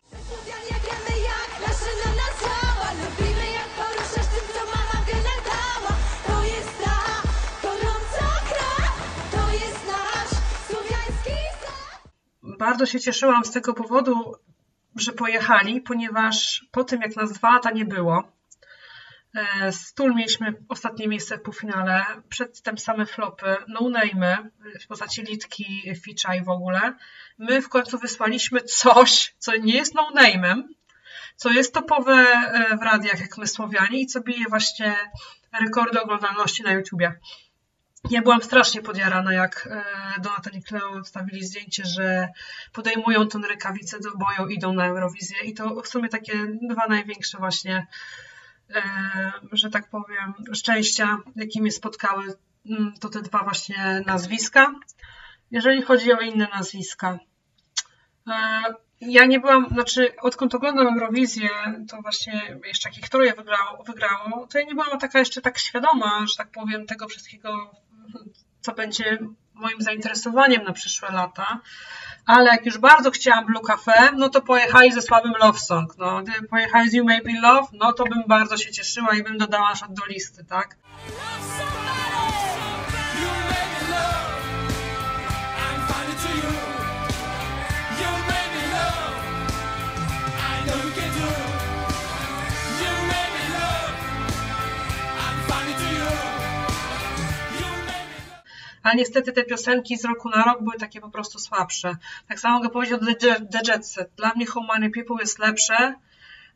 [12.59, 14.35] Bardzo się cieszyłam z tego powodu,
[14.97, 18.33] że pojechali, ponieważ po tym, jak nas dwa lata nie było,
[19.35, 24.37] e, z Tul mieliśmy ostatnie miejsce w półfinale, przedtem same flopy, no name'y
[24.81, 26.95] w postaci Litki, Fitcha i w ogóle.
[27.39, 30.63] My w końcu wysłaliśmy coś, co nie jest no name'em,
[31.37, 34.97] co jest topowe e, w radiach, jak my Słowianie i co bije właśnie
[35.61, 37.15] rekordy oglądalności na YouTubie.
[38.11, 39.85] Ja byłam strasznie podjarana, jak e,
[40.21, 42.29] Donata i Cleo wstawili zdjęcie, że
[42.73, 47.39] podejmują tą rękawicę do boju, idą na Eurowizję i to w sumie takie dwa największe
[47.39, 47.87] właśnie,
[48.75, 48.83] e,
[49.53, 52.25] że tak powiem, szczęścia, jakie mnie spotkały,
[52.71, 54.75] mm, to te dwa właśnie nazwiska.
[55.51, 57.19] Jeżeli chodzi o inne nazwiska,
[58.29, 58.35] e,
[59.01, 61.51] ja nie byłam, znaczy odkąd oglądam Eurowizję,
[61.91, 66.27] to właśnie jeszcze jakich troje wygrało, wygrało, to ja nie byłam taka jeszcze tak świadoma,
[66.27, 67.71] że tak powiem, tego wszystkiego,
[68.61, 69.19] co będzie
[69.55, 71.61] moim zainteresowaniem na przyszłe lata.
[72.27, 75.99] Ale jak już bardzo chciałam Blue Cafe, no to pojechali ze słabym Love Song.
[75.99, 79.23] No, gdyby pojechali z You May Be Love, no to bym bardzo się cieszyła i
[79.23, 80.77] bym dodała do listy, tak?
[98.89, 101.97] Ale niestety te piosenki z roku na rok były takie po prostu słabsze.
[102.29, 104.11] Tak samo mogę powiedzieć o The, Jet- Set.
[104.17, 105.95] Dla mnie How Many People jest lepsze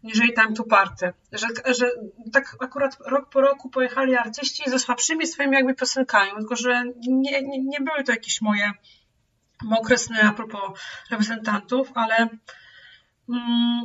[0.03, 1.12] niżeli Time to Party.
[1.33, 1.91] Że, że
[2.33, 7.43] tak akurat rok po roku pojechali artyści ze słabszymi swoimi jakby piosenkami, tylko że nie,
[7.43, 8.72] nie, nie były to jakieś moje
[9.62, 10.80] mokre sny a propos
[11.11, 12.28] reprezentantów, ale
[13.28, 13.83] mm,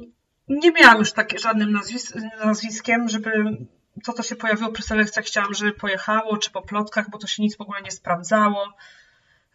[0.48, 2.14] nie miałam już tak żadnym nazwis
[2.46, 3.58] nazwiskiem, żeby
[4.04, 7.44] to, co się pojawiło przy selekcjach, chciałam, żeby pojechało, czy po plotkach, bo to się
[7.44, 8.74] nic w ogóle nie sprawdzało.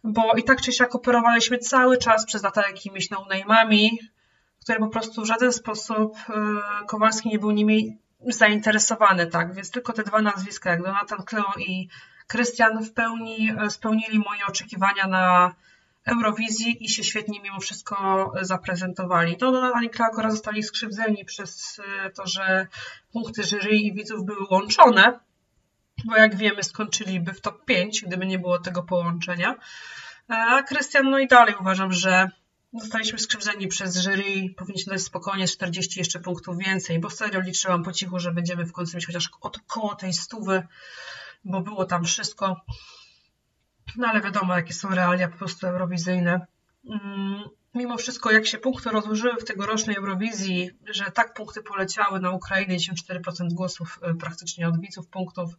[0.03, 3.89] Bo i tak czy siak operowaliśmy cały czas przez lata jakimiś no-name'ami,
[4.61, 6.33] które po prostu w żaden sposób e,
[6.87, 9.53] Kowalski nie był nimi zainteresowany, tak?
[9.53, 11.87] Więc tylko te dwa nazwiska, jak Donatan Kleo i
[12.27, 15.55] Krystian w pełni e, spełnili moje oczekiwania na
[16.05, 19.37] Eurowizji i się świetnie mimo wszystko zaprezentowali.
[19.37, 22.67] To Donatan i Kleo akurat zostali skrzywdzeni przez e, to, że
[23.11, 25.19] punkty jury i widzów były łączone,
[26.05, 29.55] bo jak wiemy skończyliby w top 5, gdyby nie było tego połączenia.
[30.27, 32.29] A Krystian, no i dalej uważam, że
[32.79, 37.91] Zostaliśmy skrzywdzeni przez jury, powinniśmy dać spokojnie 40 jeszcze punktów więcej, bo serio liczyłam po
[37.91, 40.67] cichu, że będziemy w końcu mieć chociaż około tej stówy,
[41.45, 42.61] bo było tam wszystko.
[43.97, 46.47] No ale wiadomo, jakie są realia po prostu eurowizyjne.
[46.89, 47.43] Mm,
[47.75, 52.75] Mimo wszystko, jak się punkty rozłożyły w tegorocznej Eurowizji, że tak punkty poleciały na Ukrainę,
[52.75, 55.53] 94% głosów y, praktycznie od widzów punktów,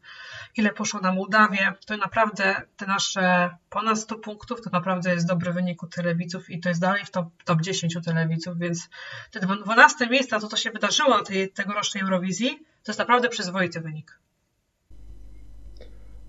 [0.57, 5.53] ile poszło na Mołdawię, to naprawdę te nasze ponad 100 punktów to naprawdę jest dobry
[5.53, 8.89] wynik u telewizów i to jest dalej w top, top 10 telewizów, więc
[9.31, 13.81] te 12 miejsca, to co się wydarzyło na tej tegorocznej Eurowizji, to jest naprawdę przyzwoity
[13.81, 14.19] wynik.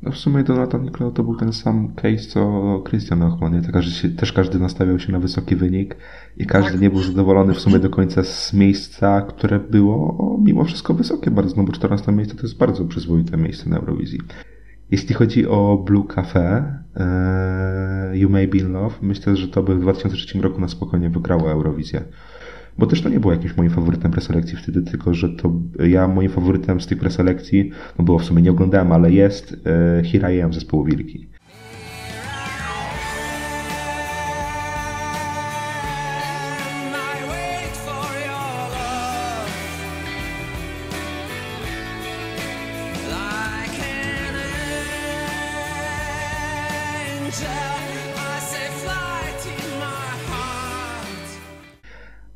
[0.01, 3.61] No w sumie Donatan Nikleo to był ten sam case co Christian Ochman.
[3.61, 5.97] Też, się, też każdy nastawiał się na wysoki wynik
[6.38, 6.81] i każdy Tak.
[6.81, 11.55] nie był zadowolony w sumie do końca z miejsca, które było mimo wszystko wysokie bardzo,
[11.55, 14.19] no bo 14 miejsce to jest bardzo przyzwoite miejsce na Eurowizji.
[14.91, 19.76] Jeśli chodzi o Blue Cafe, e, You May Be in Love, myślę, że to by
[19.76, 22.01] w 2003 roku na spokojnie wygrało Eurowizję.
[22.77, 25.52] Bo też to nie było jakimś moim faworytem preselekcji wtedy, tylko że to
[25.88, 30.03] ja moim faworytem z tych preselekcji, no było w sumie nie oglądałem, ale jest e,
[30.03, 31.27] Here I Am zespołu Wilki.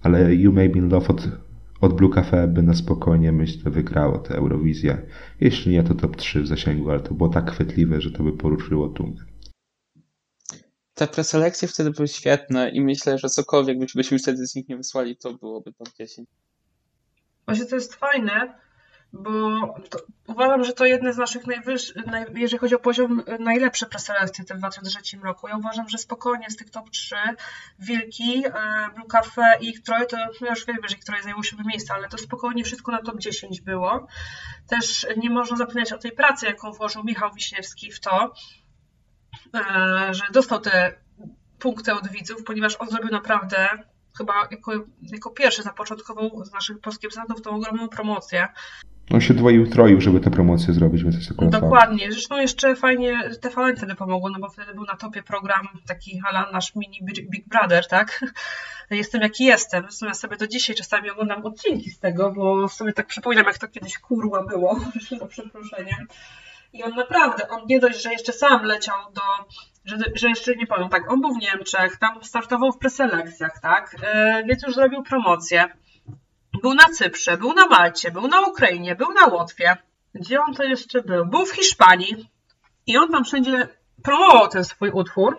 [0.10, 1.28] Ale You May Be in Love od,
[1.82, 5.02] od Blue Cafe by na spokojnie, myślę, wygrało tę Eurowizję.
[5.42, 8.38] Jeśli nie, to top 3 w zasięgu, ale to było tak chwytliwe, że to by
[8.38, 9.26] poruszyło tłumę.
[10.94, 15.18] Te preselekcje wtedy były świetne i myślę, że cokolwiek byśmy wtedy z nich nie wysłali,
[15.18, 16.30] to byłoby top 10.
[17.46, 18.54] Właśnie to jest fajne,
[19.14, 19.30] bo
[19.90, 24.44] to, uważam, że to jedne z naszych najwyższych, naj, jeżeli chodzi o poziom, najlepsze preselekcje
[24.44, 25.48] w tym 2003 roku.
[25.48, 27.16] Ja uważam, że spokojnie z tych top 3
[27.80, 28.52] Wilki, e,
[28.96, 31.94] Blue Cafe i ich Troje, to ja już wiem, że ich Troje zajęło siódme miejsce,
[31.94, 34.08] ale to spokojnie wszystko na top 10 było.
[34.68, 38.34] Też nie można zapominać o tej pracy, jaką włożył Michał Wiśniewski w to,
[39.56, 40.96] e, że dostał te
[41.60, 43.70] punkty od widzów, ponieważ on zrobił naprawdę
[44.18, 44.72] chyba jako,
[45.02, 48.48] jako pierwszy zapoczątkował z naszych polskich prezentów tą ogromną promocję.
[49.14, 52.00] On się dwoił, troił, żeby tę promocję zrobić, więc jest akurat Dokładnie.
[52.00, 52.14] Fakt.
[52.14, 56.50] Zresztą jeszcze fajnie TVN wtedy pomogło, no bo wtedy był na topie program taki ala
[56.52, 58.26] nasz mini Big Brother, tak?
[58.92, 59.84] Jestem jaki jestem.
[59.84, 63.58] Zresztą ja sobie do dzisiaj czasami oglądam odcinki z tego, bo sobie tak przypominam, jak
[63.58, 64.80] to kiedyś kurwa było,
[65.20, 66.08] za przeproszeniem.
[66.74, 69.22] I on naprawdę, on nie dość, że jeszcze sam leciał do,
[69.86, 73.96] że, że jeszcze nie powiem, tak, on był w Niemczech, tam startował w preselekcjach, tak,
[74.02, 75.70] yy, więc już zrobił promocję.
[76.62, 79.78] Był na Cyprze, był na Malcie, był na Ukrainie, był na Łotwie.
[80.14, 81.26] Gdzie on to jeszcze był?
[81.26, 82.30] Był w Hiszpanii.
[82.88, 83.68] I on tam wszędzie
[84.04, 85.38] promował ten swój utwór.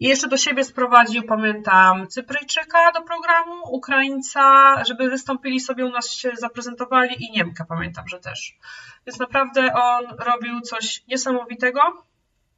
[0.00, 6.10] I jeszcze do siebie sprowadził, pamiętam, Cypryjczyka do programu, Ukraińca, żeby wystąpili sobie u nas,
[6.10, 8.58] się zaprezentowali i Niemka, pamiętam, że też.
[9.06, 11.80] Więc naprawdę on robił coś niesamowitego.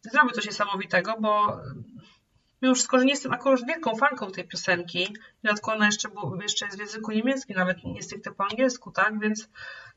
[0.03, 1.59] Zrobił coś niesamowitego, bo
[2.63, 6.09] mimo wszystko, że nie jestem akurat wielką fanką tej piosenki, dodatkowo ona jeszcze,
[6.43, 9.49] jeszcze jest w języku niemieckim, nawet nie stricte po angielsku, tak, więc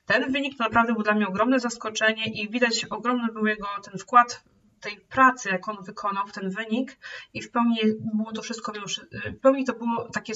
[0.06, 4.00] ten wynik to naprawdę był dla mnie ogromne zaskoczenie i widać ogromny był jego ten
[4.00, 4.44] wkład
[4.80, 6.98] tej pracy, jak on wykonał w ten wynik
[7.34, 7.78] i w pełni
[8.14, 8.74] było to wszystko,
[9.26, 10.34] w pełni to było takie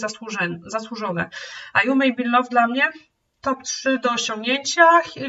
[0.65, 1.29] zasłużone.
[1.73, 2.91] A You May Be Love dla mnie
[3.41, 4.83] top 3 do osiągnięcia.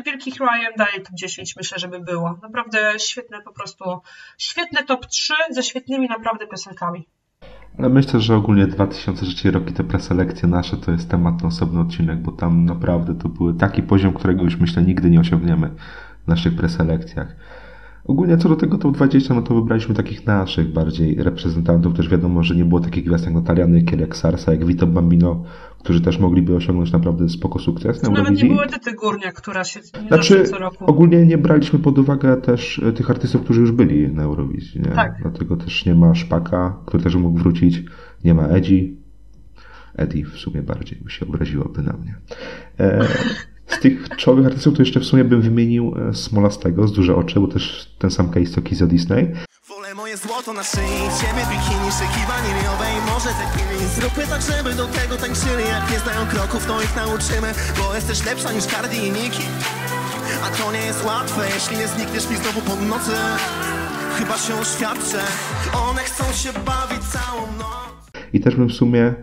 [0.07, 2.39] Wielki Ryan daje top 10, myślę, żeby było.
[2.43, 3.85] Naprawdę świetne po prostu,
[4.39, 7.07] świetne top 3 ze świetnymi naprawdę piosenkami.
[7.79, 11.81] Ale myślę, że ogólnie 2003 rok i te preselekcje nasze to jest temat na osobny
[11.81, 15.71] odcinek, bo tam naprawdę to był taki poziom, którego już myślę nigdy nie osiągniemy
[16.25, 17.37] w naszych preselekcjach.
[18.05, 21.97] Ogólnie co do tego top 20, no to wybraliśmy takich naszych bardziej reprezentantów.
[21.97, 25.45] Też wiadomo, że nie było takich gwiazd jak Natalia Nykiel, jak Sarsa, jak Vito Bambino,
[25.79, 28.03] którzy też mogliby osiągnąć naprawdę spoko sukces.
[28.03, 30.85] Na Nawet nie było Edyty Górnia, która się nie znaczy, co roku.
[30.85, 34.81] Ogólnie nie braliśmy pod uwagę też e, tych artystów, którzy już byli na Eurowizji.
[34.81, 34.91] Nie?
[34.91, 35.19] Tak.
[35.23, 37.83] Dlatego też nie ma Szpaka, który też mógł wrócić.
[38.25, 39.01] Nie ma Edzi.
[39.97, 42.15] Eddie w sumie bardziej by się obraziłaby na mnie.
[42.81, 43.07] E,
[43.71, 47.41] z tych czołowych artystów to jeszcze w sumie bym wymienił e, Smolastego z Duże Oczy,
[47.41, 49.33] bo też ten sam case co Kizo Disney.
[49.69, 53.31] Wolę moje złoto na szyi, ciebie bikini, szykiwanie miowej, może
[53.97, 57.49] Zróbmy tak, żeby do tego tańczyli, jak nie znają kroków, to ich nauczymy
[57.79, 59.11] Bo jesteś lepsza niż Cardi i
[60.45, 63.11] A to nie jest łatwe, jeśli nie znikniesz mi znowu po nocy.
[64.19, 65.19] Chyba się oświadczę,
[65.91, 68.11] one chcą się bawić całą noc.
[68.33, 69.15] I też bym w sumie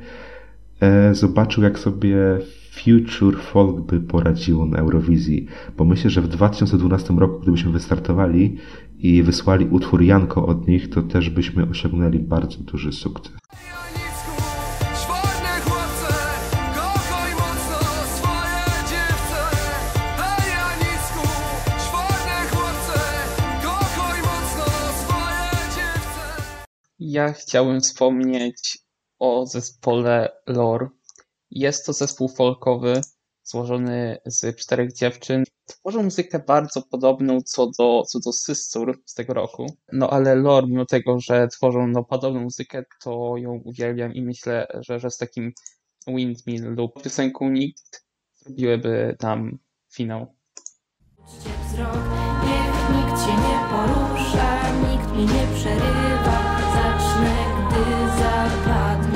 [0.82, 2.18] e, zobaczył, jak sobie
[2.78, 5.48] Future Folk by poradziło na Eurowizji,
[5.78, 8.58] bo myślę, że w 2012 roku, gdybyśmy wystartowali
[8.98, 13.34] i wysłali utwór Janko od nich, to też byśmy osiągnęli bardzo duży sukces.
[27.00, 28.78] Ja chciałem wspomnieć
[29.20, 30.97] o zespole Lore.
[31.52, 33.02] Jest to zespół folkowy
[33.44, 35.44] złożony z czterech dziewczyn.
[35.66, 39.66] Tworzą muzykę bardzo podobną co do, co do Systur z tego roku.
[39.94, 44.68] No ale Lore, mimo tego, że tworzą no, podobną muzykę, to ją uwielbiam i myślę,
[44.80, 45.54] że, że z takim
[46.08, 48.06] Windmill lub piosenką Nikt
[48.36, 49.60] zrobiłyby tam
[49.94, 50.36] finał.
[52.44, 56.58] Niech nikt cię nie porusza, nikt mi nie przerywa.
[56.74, 57.36] Zacznę,
[57.70, 57.84] gdy
[58.20, 59.07] zapadnie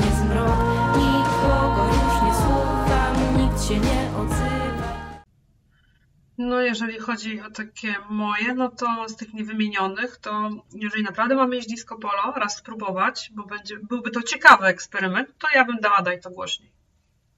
[6.44, 11.56] No, jeżeli chodzi o takie moje, no to z tych niewymienionych, to jeżeli naprawdę mamy
[11.56, 16.02] iść disco polo, raz spróbować, bo będzie, byłby to ciekawy eksperyment, to ja bym dała
[16.02, 16.72] daj to głośniej.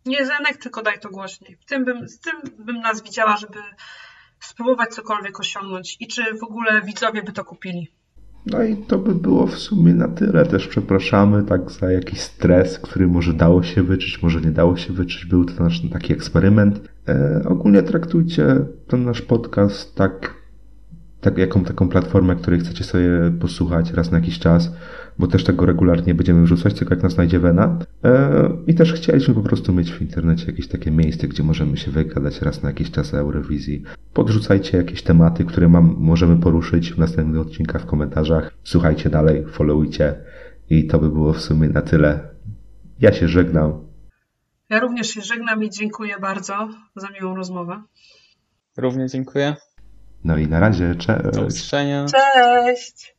[0.07, 1.59] Nie Zenek, tylko daj to głośniej.
[1.67, 3.59] Tym bym, z tym bym nas widziała, żeby
[4.41, 7.91] spróbować cokolwiek osiągnąć i czy w ogóle widzowie by to kupili.
[8.47, 10.47] No i to by było w sumie na tyle.
[10.47, 14.93] Też przepraszamy tak za jakiś stres, który może dało się wyczuć, może nie dało się
[14.93, 15.27] wyczuć.
[15.27, 16.81] Był to nasz taki eksperyment.
[17.09, 18.57] E, ogólnie traktujcie
[18.87, 20.35] ten nasz podcast tak,
[21.25, 23.09] tak, jaką taką platformę, której chcecie sobie
[23.41, 24.73] posłuchać raz na jakiś czas,
[25.19, 27.79] bo też tego regularnie będziemy wrzucać, tylko jak nas znajdzie Wena.
[28.05, 31.91] E, I też chcieliśmy po prostu mieć w internecie jakieś takie miejsce, gdzie możemy się
[31.91, 33.83] wygadać raz na jakiś czas o Eurowizji.
[34.13, 38.55] Podrzucajcie jakieś tematy, które mam, możemy poruszyć w następnych odcinkach w komentarzach.
[38.65, 40.15] Słuchajcie dalej, followujcie
[40.71, 42.21] i to by było w sumie na tyle.
[43.01, 43.73] Ja się żegnam.
[44.71, 47.83] Ja również się żegnam i dziękuję bardzo za miłą rozmowę.
[48.77, 49.57] Również dziękuję.
[50.25, 51.39] No i na razie, Do cześć.
[51.39, 52.07] usłyszenia.
[52.07, 53.14] Cześć!